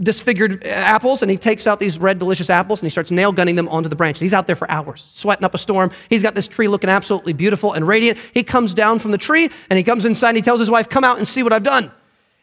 [0.00, 3.56] disfigured apples, and he takes out these red, delicious apples and he starts nail gunning
[3.56, 4.18] them onto the branch.
[4.18, 5.90] He's out there for hours, sweating up a storm.
[6.08, 8.18] He's got this tree looking absolutely beautiful and radiant.
[8.32, 10.88] He comes down from the tree and he comes inside and he tells his wife,
[10.88, 11.92] Come out and see what I've done.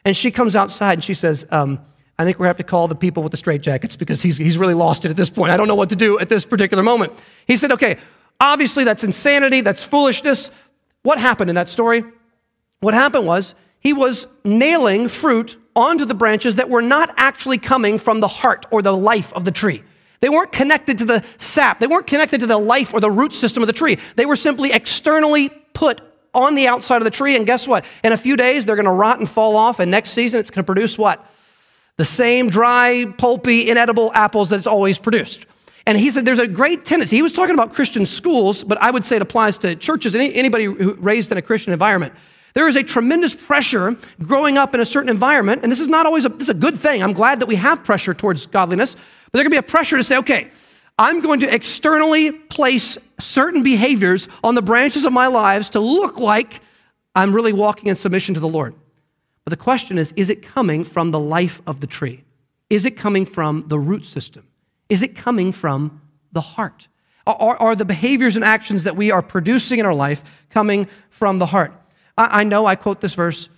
[0.04, 1.80] And she comes outside and she says, um,
[2.18, 4.74] I think we have to call the people with the straitjackets because he's, he's really
[4.74, 5.52] lost it at this point.
[5.52, 7.14] I don't know what to do at this particular moment.
[7.46, 7.96] He said, Okay,
[8.40, 10.50] Obviously, that's insanity, that's foolishness.
[11.02, 12.04] What happened in that story?
[12.80, 17.98] What happened was he was nailing fruit onto the branches that were not actually coming
[17.98, 19.82] from the heart or the life of the tree.
[20.20, 23.34] They weren't connected to the sap, they weren't connected to the life or the root
[23.34, 23.98] system of the tree.
[24.16, 26.00] They were simply externally put
[26.34, 27.84] on the outside of the tree, and guess what?
[28.04, 30.50] In a few days, they're going to rot and fall off, and next season, it's
[30.50, 31.26] going to produce what?
[31.96, 35.46] The same dry, pulpy, inedible apples that it's always produced.
[35.90, 37.16] And he said there's a great tendency.
[37.16, 40.22] He was talking about Christian schools, but I would say it applies to churches and
[40.22, 42.14] anybody who raised in a Christian environment.
[42.54, 46.06] There is a tremendous pressure growing up in a certain environment, and this is not
[46.06, 47.02] always a, this is a good thing.
[47.02, 50.04] I'm glad that we have pressure towards godliness, but there can be a pressure to
[50.04, 50.52] say, okay,
[50.96, 56.20] I'm going to externally place certain behaviors on the branches of my lives to look
[56.20, 56.60] like
[57.16, 58.76] I'm really walking in submission to the Lord.
[59.44, 62.22] But the question is, is it coming from the life of the tree?
[62.68, 64.46] Is it coming from the root system?
[64.90, 66.88] Is it coming from the heart?
[67.26, 71.38] Are, are the behaviors and actions that we are producing in our life coming from
[71.38, 71.72] the heart?
[72.18, 73.48] I, I know I quote this verse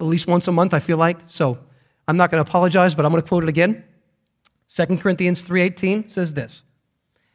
[0.00, 1.58] at least once a month, I feel like, so
[2.08, 3.84] I'm not going to apologize, but I'm going to quote it again.
[4.74, 6.62] 2 Corinthians 3:18 says this,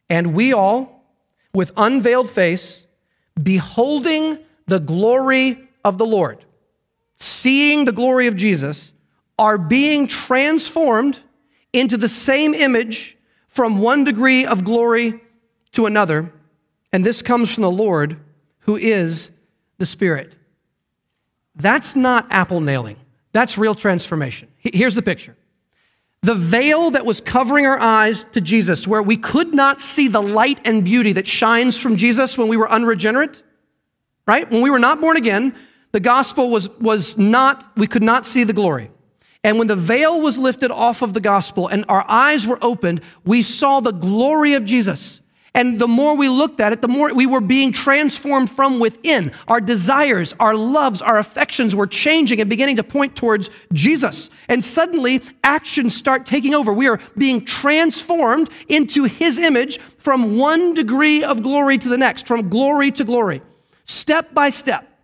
[0.09, 1.05] "And we all
[1.53, 2.85] with unveiled face
[3.41, 6.43] beholding the glory of the Lord,
[7.17, 8.93] seeing the glory of Jesus,
[9.37, 11.19] are being transformed
[11.71, 13.14] into the same image
[13.55, 15.21] from one degree of glory
[15.71, 16.31] to another,
[16.93, 18.17] and this comes from the Lord
[18.59, 19.31] who is
[19.77, 20.35] the Spirit."
[21.55, 22.97] That's not apple nailing.
[23.31, 24.49] That's real transformation.
[24.57, 25.35] Here's the picture.
[26.21, 30.21] The veil that was covering our eyes to Jesus, where we could not see the
[30.21, 33.43] light and beauty that shines from Jesus when we were unregenerate,
[34.27, 34.49] right?
[34.49, 35.53] When we were not born again,
[35.91, 38.89] the gospel was, was not, we could not see the glory.
[39.45, 43.01] And when the veil was lifted off of the gospel and our eyes were opened,
[43.25, 45.21] we saw the glory of Jesus.
[45.53, 49.31] And the more we looked at it, the more we were being transformed from within.
[49.47, 54.31] Our desires, our loves, our affections were changing and beginning to point towards Jesus.
[54.49, 56.73] And suddenly, actions start taking over.
[56.73, 62.25] We are being transformed into His image from one degree of glory to the next,
[62.25, 63.43] from glory to glory,
[63.85, 64.94] step by step.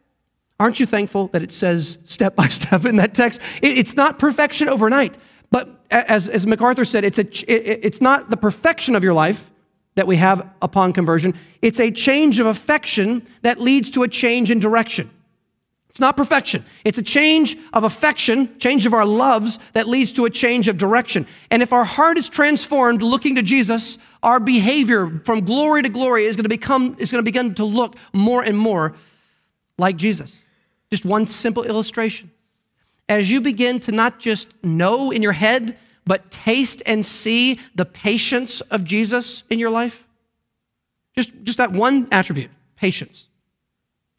[0.62, 3.41] Aren't you thankful that it says step by step in that text?
[3.63, 5.17] It's not perfection overnight.
[5.50, 9.50] But as, as MacArthur said, it's, a, it's not the perfection of your life,
[9.95, 11.34] that we have upon conversion.
[11.63, 15.10] It's a change of affection that leads to a change in direction.
[15.89, 16.63] It's not perfection.
[16.86, 20.78] It's a change of affection, change of our loves that leads to a change of
[20.78, 21.26] direction.
[21.50, 26.26] And if our heart is transformed looking to Jesus, our behavior from glory to glory
[26.26, 28.93] is going to become is going to begin to look more and more
[29.78, 30.40] like Jesus.
[30.91, 32.32] Just one simple illustration.
[33.08, 37.86] As you begin to not just know in your head but taste and see the
[37.86, 40.08] patience of Jesus in your life?
[41.15, 43.27] Just, just that one attribute, patience.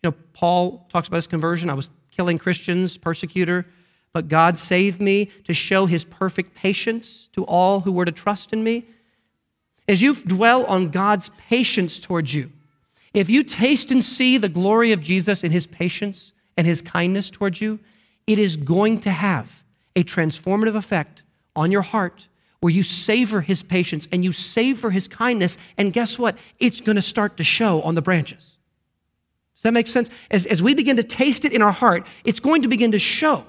[0.03, 1.71] You know, Paul talks about his conversion.
[1.71, 3.67] I was killing Christians, persecutor,
[4.13, 8.53] but God saved me to show his perfect patience to all who were to trust
[8.53, 8.87] in me.
[9.89, 12.53] As you dwell on God's patience towards you,
[13.15, 17.31] if you taste and see the glory of Jesus in his patience and his kindness
[17.31, 17.79] towards you,
[18.27, 19.63] it is going to have
[19.97, 21.23] a transformative effect
[21.55, 22.29] on your heart
[22.61, 25.59] where you savor his patience and you savor his kindness.
[25.77, 26.37] And guess what?
[26.61, 28.57] It's going to start to show on the branches.
[29.57, 30.11] Does that make sense?
[30.31, 32.99] As, as we begin to taste it in our heart, it's going to begin to
[32.99, 33.45] show.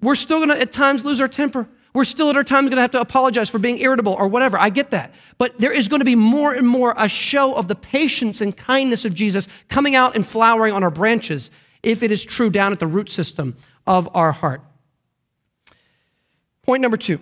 [0.00, 1.68] We're still going to at times lose our temper.
[1.94, 4.58] We're still at our times going to have to apologize for being irritable or whatever.
[4.58, 5.14] I get that.
[5.38, 8.54] But there is going to be more and more a show of the patience and
[8.54, 11.50] kindness of Jesus coming out and flowering on our branches
[11.84, 14.62] if it is true down at the root system of our heart.
[16.62, 17.20] Point number two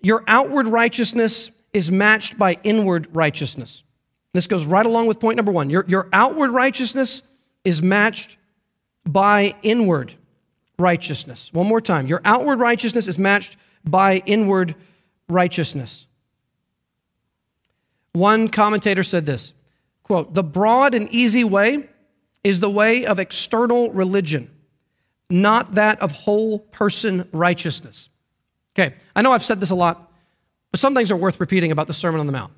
[0.00, 3.82] your outward righteousness is matched by inward righteousness.
[4.32, 5.70] This goes right along with point number one.
[5.70, 7.22] Your, your outward righteousness
[7.64, 8.36] is matched
[9.04, 10.14] by inward
[10.78, 11.52] righteousness.
[11.52, 12.06] One more time.
[12.06, 14.74] Your outward righteousness is matched by inward
[15.28, 16.06] righteousness.
[18.12, 19.52] One commentator said this
[20.02, 21.88] quote, The broad and easy way
[22.42, 24.50] is the way of external religion
[25.30, 28.08] not that of whole person righteousness.
[28.74, 30.12] Okay, I know I've said this a lot,
[30.70, 32.52] but some things are worth repeating about the Sermon on the Mount.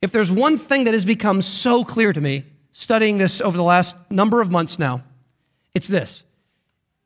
[0.00, 3.64] If there's one thing that has become so clear to me studying this over the
[3.64, 5.02] last number of months now,
[5.74, 6.22] it's this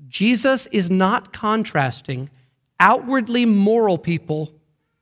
[0.09, 2.31] Jesus is not contrasting
[2.79, 4.53] outwardly moral people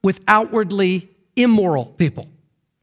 [0.03, 2.29] with outwardly immoral people.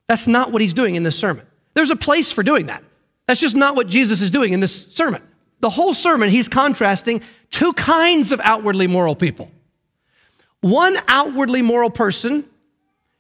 [0.08, 1.46] That's not what he's doing in this sermon.
[1.74, 2.84] There's a place for doing that.
[3.28, 5.22] That's just not what Jesus is doing in this sermon
[5.60, 9.52] the whole sermon, he's contrasting two kinds of outwardly moral people.
[10.62, 12.46] One outwardly moral person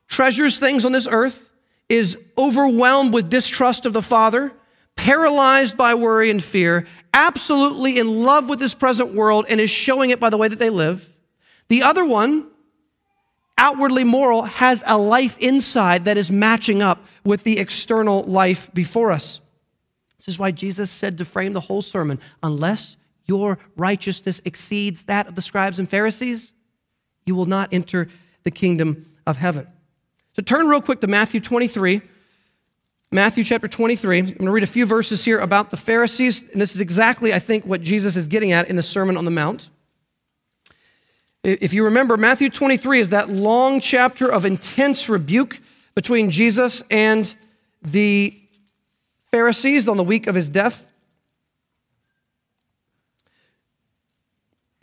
[0.08, 1.50] treasures things on this earth,
[1.90, 4.52] is overwhelmed with distrust of the Father,
[4.96, 10.10] paralyzed by worry and fear, absolutely in love with this present world, and is showing
[10.10, 11.12] it by the way that they live.
[11.70, 12.48] The other one,
[13.58, 19.12] outwardly moral, has a life inside that is matching up with the external life before
[19.12, 19.42] us.
[20.28, 25.28] This is why Jesus said to frame the whole sermon unless your righteousness exceeds that
[25.28, 26.54] of the scribes and Pharisees,
[27.26, 28.10] you will not enter
[28.44, 29.66] the kingdom of heaven.
[30.34, 32.02] So turn real quick to Matthew 23.
[33.10, 34.20] Matthew chapter 23.
[34.20, 37.34] I'm going to read a few verses here about the Pharisees, and this is exactly,
[37.34, 39.70] I think, what Jesus is getting at in the Sermon on the Mount.
[41.42, 45.62] If you remember, Matthew 23 is that long chapter of intense rebuke
[45.96, 47.34] between Jesus and
[47.82, 48.38] the
[49.32, 50.86] Pharisees on the week of his death.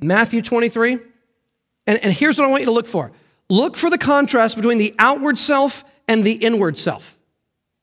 [0.01, 0.99] Matthew 23.
[1.87, 3.13] And, and here's what I want you to look for
[3.51, 7.19] look for the contrast between the outward self and the inward self.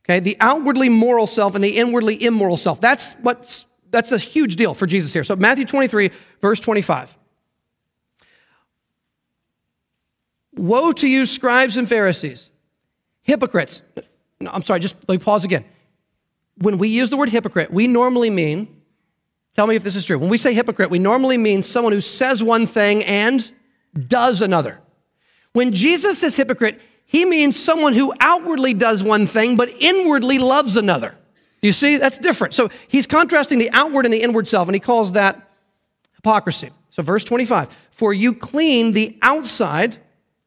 [0.04, 2.82] Okay, the outwardly moral self and the inwardly immoral self.
[2.82, 5.24] That's what's that's a huge deal for Jesus here.
[5.24, 7.18] So Matthew 23, verse 25.
[10.56, 12.50] Woe to you, scribes and Pharisees,
[13.22, 13.82] hypocrites.
[14.40, 15.66] No, I'm sorry, just let me pause again.
[16.62, 18.82] When we use the word hypocrite, we normally mean,
[19.56, 20.18] tell me if this is true.
[20.20, 23.52] When we say hypocrite, we normally mean someone who says one thing and
[24.08, 24.80] does another.
[25.54, 30.78] When Jesus says hypocrite, he means someone who outwardly does one thing but inwardly loves
[30.78, 31.16] another.
[31.62, 32.54] You see, that's different.
[32.54, 35.50] So he's contrasting the outward and the inward self, and he calls that
[36.16, 36.72] hypocrisy.
[36.90, 39.98] So, verse 25 For you clean the outside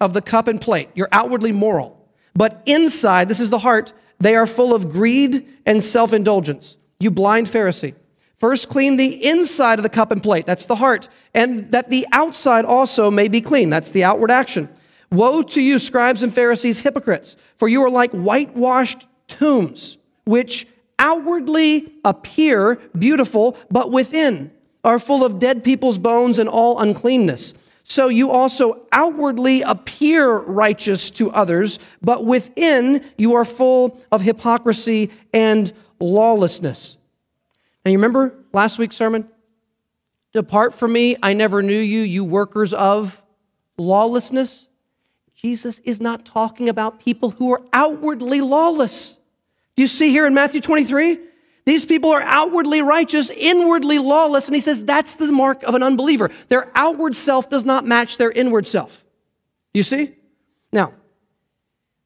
[0.01, 2.09] of the cup and plate, you're outwardly moral.
[2.35, 3.93] But inside, this is the heart,
[4.25, 6.77] they are full of greed and self indulgence.
[6.99, 7.95] You blind Pharisee.
[8.39, 12.07] First, clean the inside of the cup and plate, that's the heart, and that the
[12.13, 14.69] outside also may be clean, that's the outward action.
[15.11, 20.67] Woe to you, scribes and Pharisees, hypocrites, for you are like whitewashed tombs, which
[20.99, 24.51] outwardly appear beautiful, but within
[24.83, 27.55] are full of dead people's bones and all uncleanness.
[27.85, 35.11] So you also outwardly appear righteous to others, but within you are full of hypocrisy
[35.33, 36.97] and lawlessness.
[37.85, 39.29] Now, you remember last week's sermon?
[40.33, 43.23] Depart from me, I never knew you, you workers of
[43.77, 44.69] lawlessness.
[45.35, 49.19] Jesus is not talking about people who are outwardly lawless.
[49.77, 51.19] Do you see here in Matthew 23?
[51.67, 54.47] These people are outwardly righteous, inwardly lawless.
[54.47, 56.31] And he says that's the mark of an unbeliever.
[56.49, 59.05] Their outward self does not match their inward self.
[59.73, 60.15] You see?
[60.73, 60.93] Now,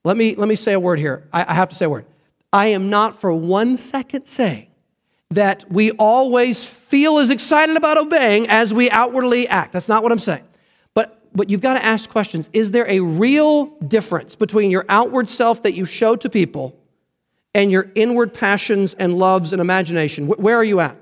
[0.05, 1.29] let me, let me say a word here.
[1.33, 2.07] I, I have to say a word.
[2.53, 4.69] I am not for one second saying
[5.31, 9.73] that we always feel as excited about obeying as we outwardly act.
[9.73, 10.45] That's not what I'm saying
[10.95, 12.49] but but you've got to ask questions.
[12.53, 16.78] Is there a real difference between your outward self that you show to people
[17.55, 20.27] and your inward passions and loves and imagination?
[20.27, 20.97] Where are you at?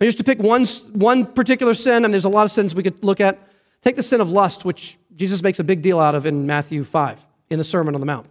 [0.00, 2.74] And just to pick one, one particular sin, I and there's a lot of sins
[2.74, 3.38] we could look at,
[3.82, 6.84] take the sin of lust, which Jesus makes a big deal out of in Matthew
[6.84, 8.26] 5 in the Sermon on the Mount.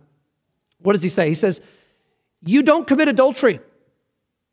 [0.80, 1.30] What does he say?
[1.30, 1.62] He says,
[2.42, 3.60] You don't commit adultery.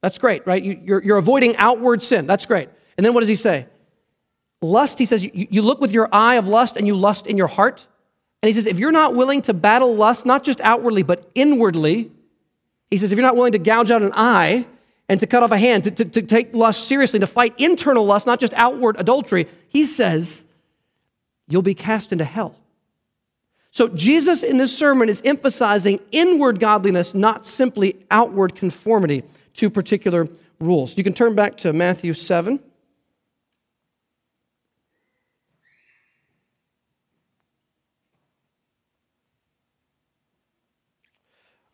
[0.02, 0.62] That's great, right?
[0.62, 2.26] You, you're, you're avoiding outward sin.
[2.26, 2.68] That's great.
[2.96, 3.66] And then what does he say?
[4.62, 7.36] Lust, he says, you, you look with your eye of lust and you lust in
[7.36, 7.86] your heart.
[8.42, 12.10] And he says, if you're not willing to battle lust, not just outwardly, but inwardly,
[12.90, 14.66] he says, if you're not willing to gouge out an eye
[15.08, 18.04] and to cut off a hand, to, to, to take lust seriously, to fight internal
[18.04, 20.44] lust, not just outward adultery, he says,
[21.48, 22.56] you'll be cast into hell.
[23.72, 29.22] So, Jesus in this sermon is emphasizing inward godliness, not simply outward conformity
[29.54, 30.28] to particular
[30.60, 30.96] rules.
[30.96, 32.58] You can turn back to Matthew 7.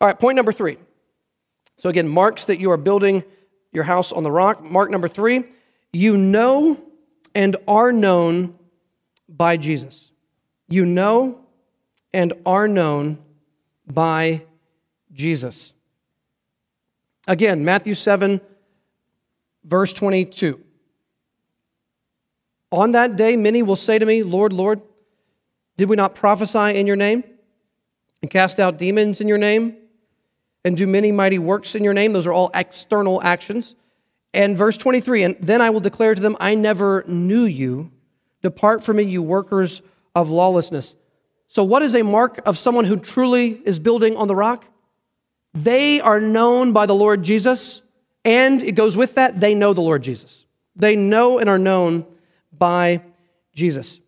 [0.01, 0.77] All right, point number three.
[1.77, 3.23] So, again, marks that you are building
[3.71, 4.63] your house on the rock.
[4.63, 5.43] Mark number three,
[5.91, 6.79] you know
[7.35, 8.55] and are known
[9.27, 10.11] by Jesus.
[10.67, 11.39] You know
[12.13, 13.19] and are known
[13.87, 14.43] by
[15.11, 15.73] Jesus.
[17.27, 18.41] Again, Matthew 7,
[19.63, 20.59] verse 22.
[22.71, 24.81] On that day, many will say to me, Lord, Lord,
[25.77, 27.23] did we not prophesy in your name
[28.21, 29.77] and cast out demons in your name?
[30.65, 32.13] And do many mighty works in your name.
[32.13, 33.75] Those are all external actions.
[34.33, 37.91] And verse 23, and then I will declare to them, I never knew you.
[38.41, 39.81] Depart from me, you workers
[40.15, 40.95] of lawlessness.
[41.47, 44.65] So, what is a mark of someone who truly is building on the rock?
[45.53, 47.83] They are known by the Lord Jesus,
[48.25, 50.45] and it goes with that, they know the Lord Jesus.
[50.75, 52.07] They know and are known
[52.51, 53.01] by
[53.53, 53.99] Jesus.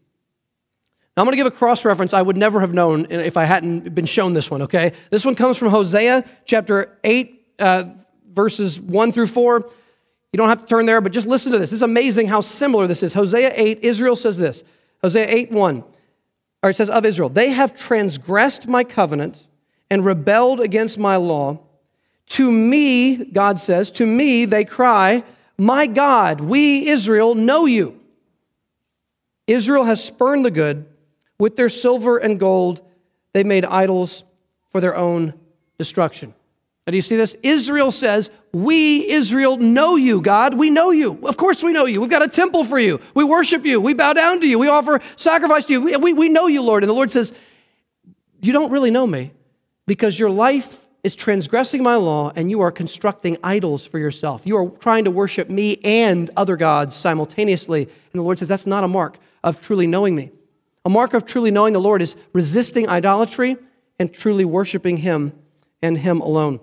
[1.15, 3.45] Now, I'm going to give a cross reference I would never have known if I
[3.45, 4.91] hadn't been shown this one, okay?
[5.11, 7.83] This one comes from Hosea chapter 8, uh,
[8.33, 9.69] verses 1 through 4.
[10.33, 11.71] You don't have to turn there, but just listen to this.
[11.71, 13.13] It's amazing how similar this is.
[13.13, 14.63] Hosea 8, Israel says this
[15.01, 15.83] Hosea 8, 1,
[16.63, 19.47] or it says of Israel, they have transgressed my covenant
[19.89, 21.59] and rebelled against my law
[22.27, 25.23] To me, God says, to me they cry,
[25.57, 27.99] My God, we Israel know you.
[29.47, 30.85] Israel has spurned the good.
[31.37, 32.81] With their silver and gold,
[33.33, 34.23] they made idols
[34.69, 35.33] for their own
[35.77, 36.33] destruction.
[36.85, 37.35] Now, do you see this?
[37.41, 40.53] Israel says, We, Israel, know you, God.
[40.53, 41.19] We know you.
[41.27, 41.99] Of course, we know you.
[41.99, 43.01] We've got a temple for you.
[43.15, 43.81] We worship you.
[43.81, 44.59] We bow down to you.
[44.59, 45.81] We offer sacrifice to you.
[45.81, 46.83] We, we, we know you, Lord.
[46.83, 47.33] And the Lord says,
[48.39, 49.31] You don't really know me
[49.87, 54.45] because your life is transgressing my law and you are constructing idols for yourself.
[54.45, 57.83] You are trying to worship me and other gods simultaneously.
[57.83, 60.31] And the Lord says, That's not a mark of truly knowing me.
[60.85, 63.57] A mark of truly knowing the Lord is resisting idolatry
[63.99, 65.33] and truly worshiping Him
[65.81, 66.59] and Him alone.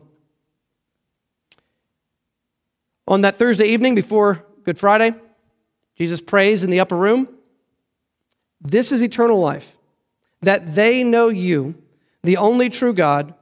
[3.08, 5.14] On that Thursday evening before Good Friday,
[5.96, 7.28] Jesus prays in the upper room.
[8.60, 9.76] This is eternal life,
[10.40, 11.74] that they know you,
[12.22, 13.34] the only true God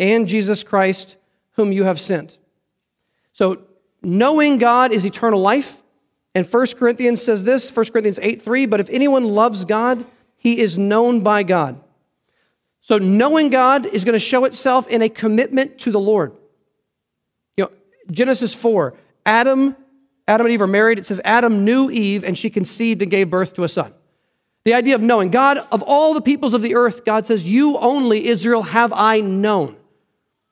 [0.00, 1.16] and Jesus Christ,
[1.52, 2.38] whom you have sent.
[3.32, 3.62] So,
[4.02, 5.82] knowing God is eternal life.
[6.34, 10.04] And 1 Corinthians says this 1 Corinthians 8 3, but if anyone loves God,
[10.36, 11.80] he is known by God.
[12.80, 16.32] So, knowing God is going to show itself in a commitment to the Lord.
[17.56, 17.70] You know,
[18.10, 18.94] Genesis 4,
[19.26, 19.76] Adam,
[20.26, 20.98] Adam and Eve are married.
[20.98, 23.92] It says Adam knew Eve and she conceived and gave birth to a son.
[24.64, 27.78] The idea of knowing God, of all the peoples of the earth, God says, You
[27.78, 29.77] only, Israel, have I known.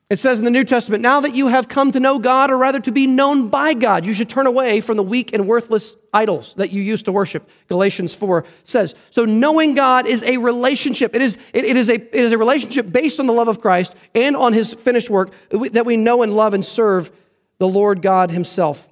[0.08, 2.58] It says in the New Testament, now that you have come to know God, or
[2.58, 5.96] rather to be known by God, you should turn away from the weak and worthless
[6.12, 7.48] idols that you used to worship.
[7.66, 8.94] Galatians 4 says.
[9.10, 11.16] So knowing God is a relationship.
[11.16, 13.60] It is, it, it is, a, it is a relationship based on the love of
[13.60, 17.10] Christ and on his finished work that we know and love and serve
[17.58, 18.86] the Lord God himself.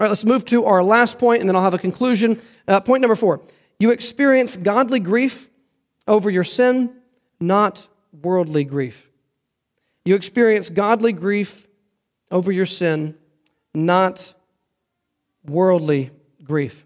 [0.00, 2.40] All right, let's move to our last point, and then I'll have a conclusion.
[2.66, 3.42] Uh, point number four
[3.78, 5.48] you experience godly grief
[6.08, 6.94] over your sin,
[7.38, 9.09] not worldly grief.
[10.10, 11.68] You experience godly grief
[12.32, 13.14] over your sin,
[13.72, 14.34] not
[15.46, 16.10] worldly
[16.42, 16.84] grief.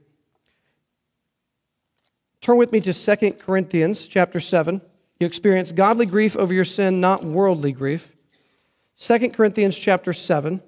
[2.42, 4.82] Turn with me to 2 Corinthians chapter 7.
[5.20, 8.14] You experience godly grief over your sin, not worldly grief.
[8.98, 10.60] 2 Corinthians chapter 7.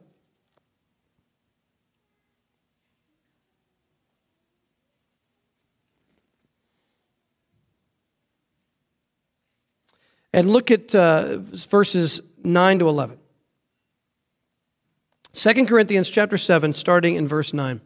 [10.33, 13.19] And look at uh, verses 9 to 11.
[15.35, 17.81] 2 Corinthians chapter 7, starting in verse 9.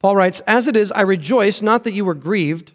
[0.00, 2.72] Paul writes, As it is, I rejoice not that you were grieved,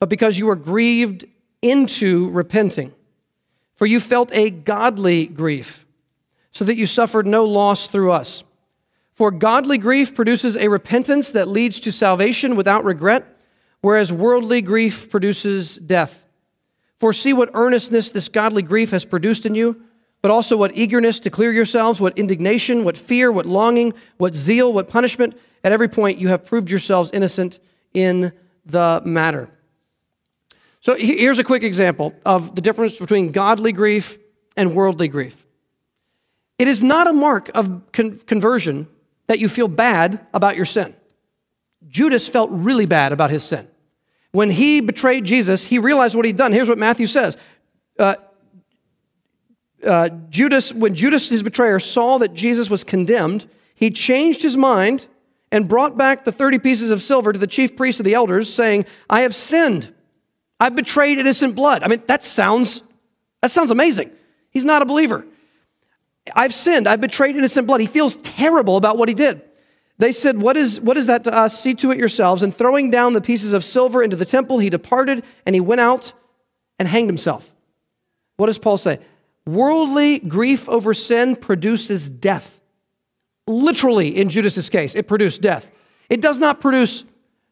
[0.00, 1.26] but because you were grieved
[1.60, 2.94] into repenting.
[3.76, 5.86] For you felt a godly grief,
[6.52, 8.42] so that you suffered no loss through us.
[9.12, 13.36] For godly grief produces a repentance that leads to salvation without regret,
[13.82, 16.24] whereas worldly grief produces death.
[16.98, 19.80] For see what earnestness this godly grief has produced in you,
[20.20, 24.72] but also what eagerness to clear yourselves, what indignation, what fear, what longing, what zeal,
[24.72, 25.38] what punishment.
[25.62, 27.60] At every point, you have proved yourselves innocent
[27.94, 28.32] in
[28.66, 29.48] the matter.
[30.80, 34.18] So here's a quick example of the difference between godly grief
[34.56, 35.44] and worldly grief.
[36.58, 38.88] It is not a mark of con- conversion
[39.28, 40.94] that you feel bad about your sin.
[41.88, 43.68] Judas felt really bad about his sin.
[44.32, 46.52] When he betrayed Jesus, he realized what he'd done.
[46.52, 47.36] Here's what Matthew says.
[47.98, 48.16] Uh,
[49.84, 55.06] uh, Judas, when Judas, his betrayer, saw that Jesus was condemned, he changed his mind
[55.50, 58.52] and brought back the 30 pieces of silver to the chief priests of the elders,
[58.52, 59.92] saying, I have sinned.
[60.60, 61.82] I've betrayed innocent blood.
[61.82, 62.82] I mean, that sounds,
[63.40, 64.10] that sounds amazing.
[64.50, 65.24] He's not a believer.
[66.34, 66.86] I've sinned.
[66.86, 67.80] I've betrayed innocent blood.
[67.80, 69.42] He feels terrible about what he did.
[69.98, 71.58] They said, what is, what is that to us?
[71.58, 72.42] See to it yourselves.
[72.42, 75.80] And throwing down the pieces of silver into the temple, he departed and he went
[75.80, 76.12] out
[76.78, 77.52] and hanged himself.
[78.36, 79.00] What does Paul say?
[79.44, 82.60] Worldly grief over sin produces death.
[83.48, 85.68] Literally, in Judas's case, it produced death.
[86.08, 87.02] It does not produce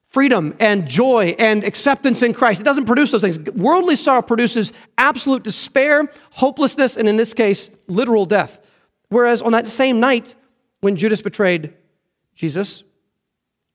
[0.06, 2.60] freedom and joy and acceptance in Christ.
[2.60, 3.40] It doesn't produce those things.
[3.40, 8.60] Worldly sorrow produces absolute despair, hopelessness, and in this case, literal death.
[9.08, 10.34] Whereas on that same night,
[10.80, 11.72] when Judas betrayed
[12.36, 12.84] Jesus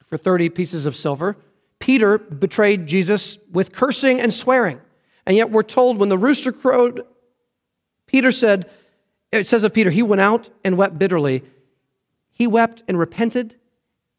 [0.05, 1.35] for 30 pieces of silver.
[1.79, 4.79] Peter betrayed Jesus with cursing and swearing.
[5.25, 7.05] And yet we're told when the rooster crowed,
[8.05, 8.69] Peter said,
[9.31, 11.43] it says of Peter, he went out and wept bitterly.
[12.33, 13.55] He wept and repented,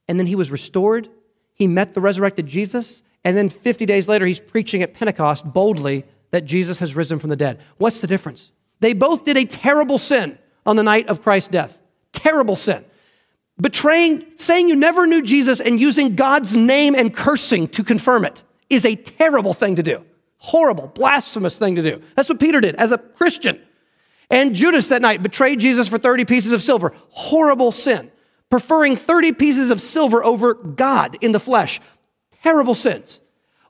[0.08, 1.08] and then he was restored.
[1.54, 6.04] He met the resurrected Jesus, and then 50 days later, he's preaching at Pentecost boldly
[6.30, 7.60] that Jesus has risen from the dead.
[7.76, 8.52] What's the difference?
[8.80, 11.78] They both did a terrible sin on the night of Christ's death.
[12.12, 12.84] Terrible sin.
[13.62, 18.42] Betraying, saying you never knew Jesus and using God's name and cursing to confirm it
[18.68, 20.04] is a terrible thing to do.
[20.38, 22.02] Horrible, blasphemous thing to do.
[22.16, 23.60] That's what Peter did as a Christian.
[24.30, 26.92] And Judas that night betrayed Jesus for 30 pieces of silver.
[27.10, 28.10] Horrible sin.
[28.50, 31.80] Preferring 30 pieces of silver over God in the flesh.
[32.42, 33.20] Terrible sins.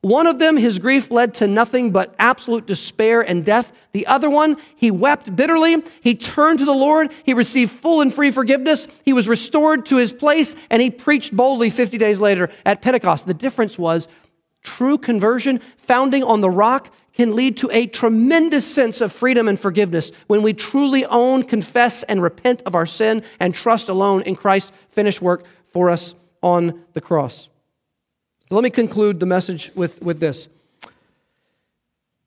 [0.02, 3.72] One of them, his grief led to nothing but absolute despair and death.
[3.92, 5.76] The other one, he wept bitterly.
[6.00, 7.12] He turned to the Lord.
[7.22, 8.88] He received full and free forgiveness.
[9.04, 13.28] He was restored to his place, and he preached boldly 50 days later at Pentecost.
[13.28, 14.08] The difference was
[14.64, 19.60] true conversion, founding on the rock, can lead to a tremendous sense of freedom and
[19.60, 24.34] forgiveness when we truly own, confess, and repent of our sin and trust alone in
[24.34, 27.48] Christ's finished work for us on the cross.
[28.52, 30.46] Let me conclude the message with, with this.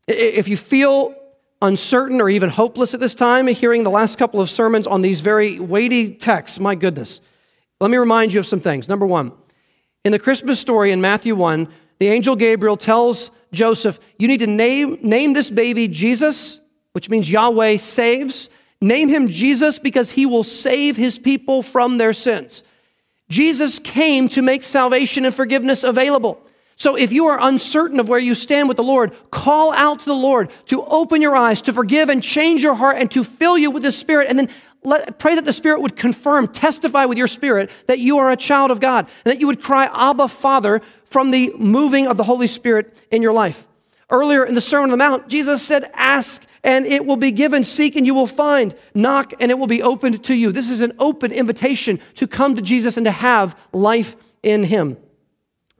[0.08, 1.14] If you feel
[1.62, 5.22] uncertain or even hopeless at this time, hearing the last couple of sermons on these
[5.22, 7.22] very weighty texts, my goodness,
[7.80, 8.90] let me remind you of some things.
[8.90, 9.34] Number one,
[10.04, 11.68] in the Christmas story in Matthew 1,
[12.00, 16.60] the angel Gabriel tells Joseph, You need to name, name this baby Jesus,
[16.94, 18.50] which means Yahweh saves.
[18.82, 22.64] Name him Jesus because he will save his people from their sins.
[23.30, 26.42] Jesus came to make salvation and forgiveness available.
[26.78, 30.06] So if you are uncertain of where you stand with the Lord, call out to
[30.06, 33.58] the Lord to open your eyes, to forgive and change your heart, and to fill
[33.58, 34.30] you with the Spirit.
[34.30, 34.50] And then
[34.84, 38.36] let, pray that the Spirit would confirm, testify with your spirit that you are a
[38.36, 42.24] child of God, and that you would cry, Abba, Father, from the moving of the
[42.26, 43.66] Holy Spirit in your life.
[44.10, 47.64] Earlier in the Sermon on the Mount, Jesus said, Ask and it will be given,
[47.64, 50.52] seek and you will find, knock and it will be opened to you.
[50.52, 54.98] This is an open invitation to come to Jesus and to have life in Him.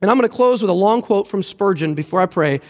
[0.00, 2.60] And I'm going to close with a long quote from Spurgeon before I pray.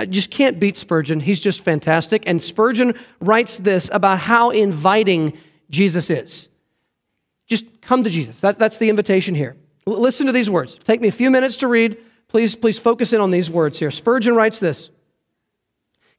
[0.00, 1.20] I just can't beat Spurgeon.
[1.20, 2.22] He's just fantastic.
[2.26, 5.34] And Spurgeon writes this about how inviting
[5.68, 6.48] Jesus is.
[7.46, 8.40] Just come to Jesus.
[8.40, 9.54] That, that's the invitation here.
[9.86, 10.78] L- listen to these words.
[10.84, 11.98] Take me a few minutes to read.
[12.28, 13.90] Please, please focus in on these words here.
[13.90, 14.90] Spurgeon writes this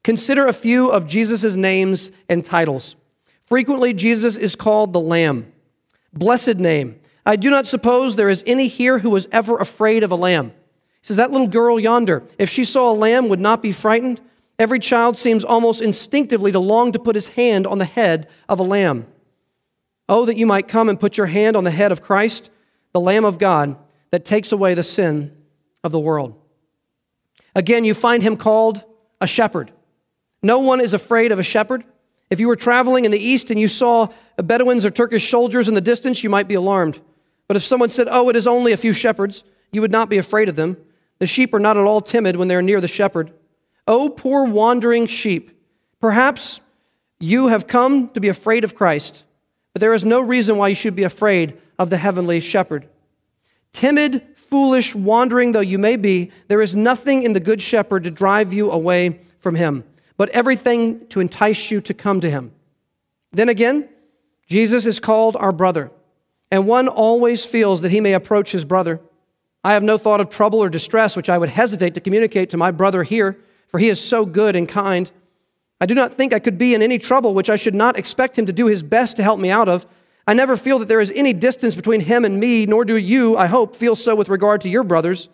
[0.08, 2.96] Consider a few of Jesus' names and titles.
[3.44, 5.52] Frequently, Jesus is called the Lamb.
[6.14, 6.98] Blessed name.
[7.26, 10.46] I do not suppose there is any here who was ever afraid of a lamb.
[11.02, 14.22] He says, That little girl yonder, if she saw a lamb, would not be frightened.
[14.58, 18.58] Every child seems almost instinctively to long to put his hand on the head of
[18.58, 19.06] a lamb.
[20.08, 22.48] Oh, that you might come and put your hand on the head of Christ,
[22.94, 23.76] the Lamb of God,
[24.10, 25.36] that takes away the sin
[25.84, 26.34] of the world.
[27.54, 28.82] Again, you find him called
[29.20, 29.70] a shepherd.
[30.42, 31.84] No one is afraid of a shepherd.
[32.30, 35.74] If you were traveling in the east and you saw Bedouins or Turkish soldiers in
[35.74, 37.00] the distance, you might be alarmed.
[37.46, 40.18] But if someone said, Oh, it is only a few shepherds, you would not be
[40.18, 40.76] afraid of them.
[41.18, 43.32] The sheep are not at all timid when they're near the shepherd.
[43.86, 45.50] Oh, poor wandering sheep.
[46.00, 46.60] Perhaps
[47.18, 49.24] you have come to be afraid of Christ,
[49.72, 52.88] but there is no reason why you should be afraid of the heavenly shepherd.
[53.72, 58.10] Timid, foolish, wandering though you may be, there is nothing in the good shepherd to
[58.10, 59.84] drive you away from him,
[60.18, 62.52] but everything to entice you to come to him.
[63.32, 63.88] Then again,
[64.46, 65.90] Jesus is called our brother,
[66.50, 69.00] and one always feels that he may approach his brother.
[69.64, 72.56] I have no thought of trouble or distress which I would hesitate to communicate to
[72.56, 73.38] my brother here,
[73.68, 75.10] for he is so good and kind.
[75.80, 78.36] I do not think I could be in any trouble which I should not expect
[78.36, 79.86] him to do his best to help me out of.
[80.26, 83.36] I never feel that there is any distance between him and me, nor do you,
[83.36, 85.28] I hope, feel so with regard to your brothers.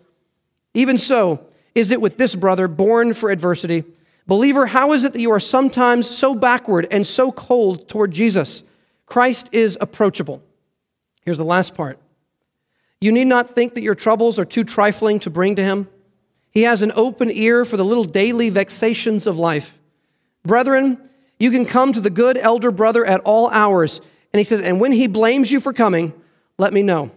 [0.73, 3.83] Even so, is it with this brother born for adversity?
[4.27, 8.63] Believer, how is it that you are sometimes so backward and so cold toward Jesus?
[9.05, 10.41] Christ is approachable.
[11.23, 11.99] Here's the last part.
[12.99, 15.87] You need not think that your troubles are too trifling to bring to him.
[16.49, 19.77] He has an open ear for the little daily vexations of life.
[20.43, 23.99] Brethren, you can come to the good elder brother at all hours
[24.31, 26.13] and he says, And when he blames you for coming,
[26.57, 27.11] let me know.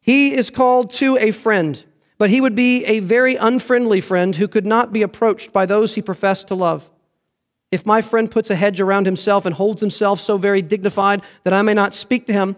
[0.00, 1.82] He is called to a friend,
[2.22, 5.96] but he would be a very unfriendly friend who could not be approached by those
[5.96, 6.88] he professed to love.
[7.72, 11.52] If my friend puts a hedge around himself and holds himself so very dignified that
[11.52, 12.54] I may not speak to him,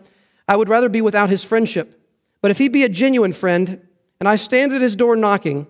[0.47, 1.99] I would rather be without his friendship.
[2.43, 3.81] But if he be a genuine friend,
[4.21, 5.67] and I stand at his door knocking,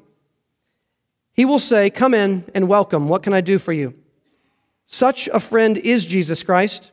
[1.32, 3.08] he will say, Come in and welcome.
[3.08, 3.94] What can I do for you?
[4.86, 6.90] Such a friend is Jesus Christ.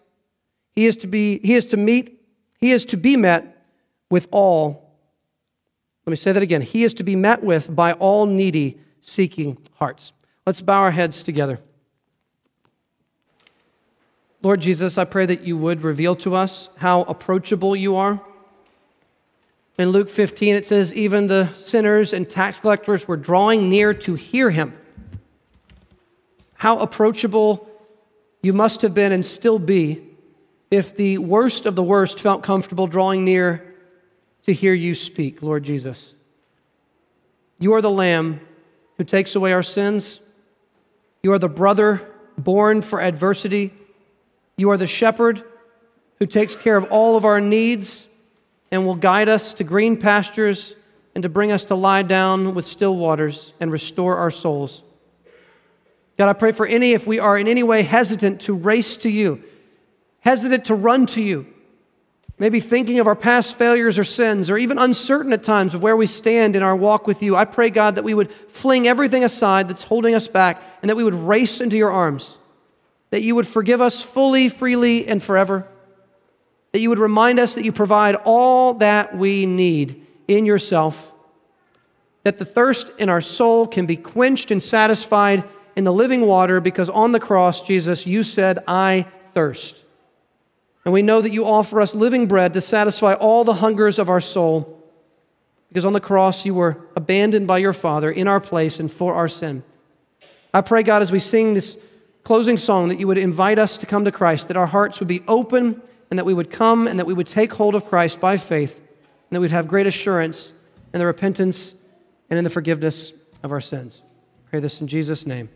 [0.74, 2.22] He is to be, he is to meet,
[2.60, 3.66] he is to be met
[4.12, 4.91] with all.
[6.06, 6.62] Let me say that again.
[6.62, 10.14] He is to be met with by all needy, seeking hearts.
[10.45, 11.60] Let's bow our heads together.
[14.41, 18.20] Lord Jesus, I pray that you would reveal to us how approachable you are.
[19.78, 24.16] In Luke 15, it says, even the sinners and tax collectors were drawing near to
[24.16, 24.76] hear him.
[26.56, 27.70] How approachable
[28.41, 30.08] you must have been and still be
[30.72, 33.70] if the worst of the worst felt comfortable drawing near
[34.44, 36.14] to hear you speak, Lord Jesus.
[37.60, 38.42] You are the Lamb
[38.98, 40.20] who takes away our sins.
[41.24, 43.74] You are the brother born for adversity.
[44.58, 45.44] You are the shepherd
[46.20, 48.08] who takes care of all of our needs
[48.72, 50.76] and will guide us to green pastures
[51.14, 54.84] and to bring us to lie down with still waters and restore our souls.
[56.18, 59.10] God, I pray for any, if we are in any way hesitant to race to
[59.10, 59.44] you,
[60.20, 61.51] hesitant to run to you,
[62.42, 65.96] maybe thinking of our past failures or sins, or even uncertain at times of where
[65.96, 69.24] we stand in our walk with you, I pray, God, that we would fling everything
[69.24, 72.39] aside that's holding us back and that we would race into your arms,
[73.12, 75.68] that you would forgive us fully, freely, and forever,
[76.72, 81.14] that you would remind us that you provide all that we need in yourself,
[82.24, 85.44] that the thirst in our soul can be quenched and satisfied
[85.76, 89.81] in the living water because on the cross, Jesus, you said, I thirst.
[90.84, 94.10] And we know that you offer us living bread to satisfy all the hungers of
[94.10, 94.78] our soul
[95.70, 99.14] because on the cross you were abandoned by your Father in our place and for
[99.14, 99.64] our sin.
[100.54, 101.78] I pray, God, as we sing this
[102.24, 105.08] closing song, that you would invite us to come to Christ, that our hearts would
[105.08, 108.20] be open and that we would come and that we would take hold of Christ
[108.20, 110.52] by faith and that we'd have great assurance
[110.94, 111.74] in the repentance
[112.30, 113.14] and in the forgiveness
[113.44, 114.02] of our sins.
[114.48, 115.48] I pray this in Jesus' name.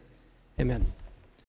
[0.60, 0.86] Amen.